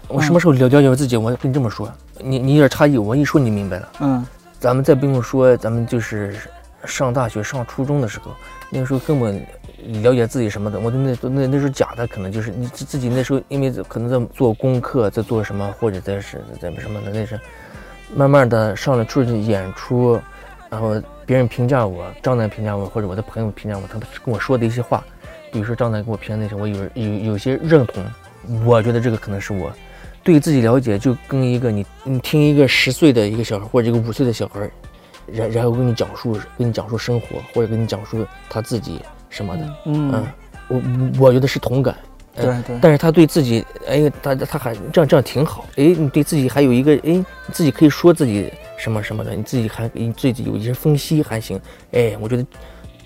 [0.10, 1.16] 我什么时候了了解我自己？
[1.16, 3.90] 我跟你这么说，你你有点差异，我一说你明白了。
[4.00, 4.26] 嗯
[4.60, 6.36] 咱们再不用说，咱们就是
[6.84, 8.32] 上大学、上初中的时候，
[8.70, 9.42] 那个时候根本
[10.02, 17.40] 了解自己什么的，我那那那时候假的，可能就是你自自己那时候，因为可能在做功课，在做什么，或者在是在什么的，那是
[18.14, 20.20] 慢慢的上了出去演出，
[20.70, 25.02] 然后别人评价我，张楠评价我，或者我的朋友评价我，他们跟我说的一些话，
[25.54, 28.04] 比如说张楠给我评价那些，我有有有些认同，
[28.66, 29.72] 我觉得这个可能是我。
[30.24, 34.70] 对自己了解，就跟一个你你听一个十岁的一个小孩或者一个五岁的小孩，
[35.26, 39.00] 然然后跟你讲述跟你讲述生活，或者跟你讲述他自己
[39.30, 40.12] 什么的，嗯。
[40.72, 41.98] 嗯，我我觉得是同感，
[42.36, 51.60] 对对，但是他对自己，哎，他他还这样这样挺好，哎，你对自己还有一个，哎，你自己可以说自己什么什么的，你自己还你自己有一些分析还行，
[51.92, 52.46] 哎，我觉得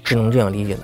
[0.03, 0.81] 只能这样理解的。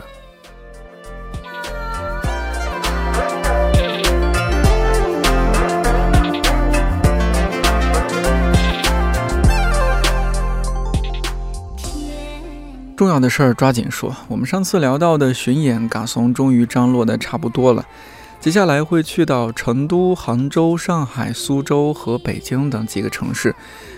[12.99, 14.13] 重要的事儿抓紧说。
[14.27, 17.85] 我们上次聊到的巡演，嘎怂终于张罗的差不多了。
[18.41, 23.55] 接下来会去到成都、杭州、上海、苏州和北京等几个城市。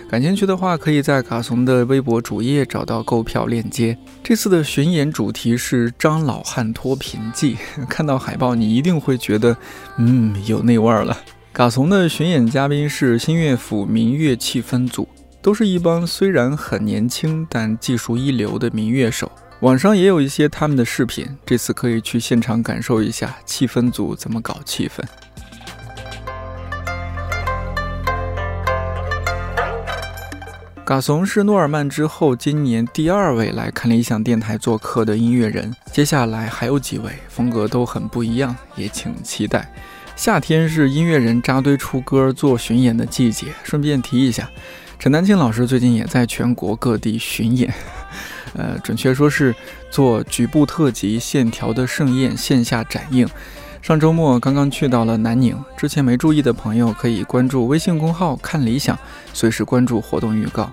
[0.08, 3.98] 感兴趣的话，可以在嘎怂的微博主页找到购票链接。
[4.22, 7.56] 这次的巡演主题是《张老汉脱贫记》，
[7.90, 9.56] 看到海报你一定会觉得，
[9.98, 11.18] 嗯，有那味儿了。
[11.52, 15.08] 嘎怂的巡演嘉宾是新乐府民乐气氛组。
[15.42, 19.30] 都是一帮虽然很年轻，但技术一流的民乐手。
[19.60, 25.02] 网上也有一些他们的视频，这次可以去现场感受一下气氛组怎么搞气氛。
[30.84, 39.72] 嘎怂是诺尔曼之后今年第二位来看理想电台做客的音乐人，接下来还有几位风格都很不一样，也请期待。
[40.16, 43.46] 夏天是音乐人扎堆出歌、做巡演的季节。
[43.62, 44.50] 顺便提一下，
[45.02, 47.74] 陈丹青老师最近也在全国各地巡演，
[48.54, 49.52] 呃，准确说是
[49.90, 53.28] 做局部特辑《线条的盛宴》线下展映。
[53.82, 58.96] 上周末刚刚去到了南宁，之前没注意的朋友可以关注微信公号“看理想”，
[59.34, 60.70] 随时关注活动预告。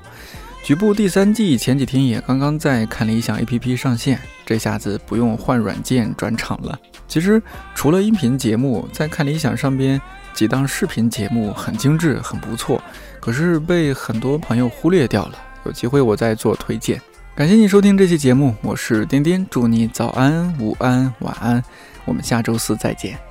[0.64, 6.80] 局部第三季前几天也刚刚在看理想 APP 上线，这下子不用换软件转场了。
[7.08, 7.42] 其实
[7.74, 10.00] 除了音频节目，在看理想上边
[10.36, 12.80] 几档视频节目很精致，很不错，
[13.20, 15.38] 可是被很多朋友忽略掉了。
[15.66, 17.02] 有机会我再做推荐。
[17.36, 21.64] 感谢你收听这期节目，我是颠颠，祝你早安、午安、晚安，
[22.06, 23.29] 我们下周四再见。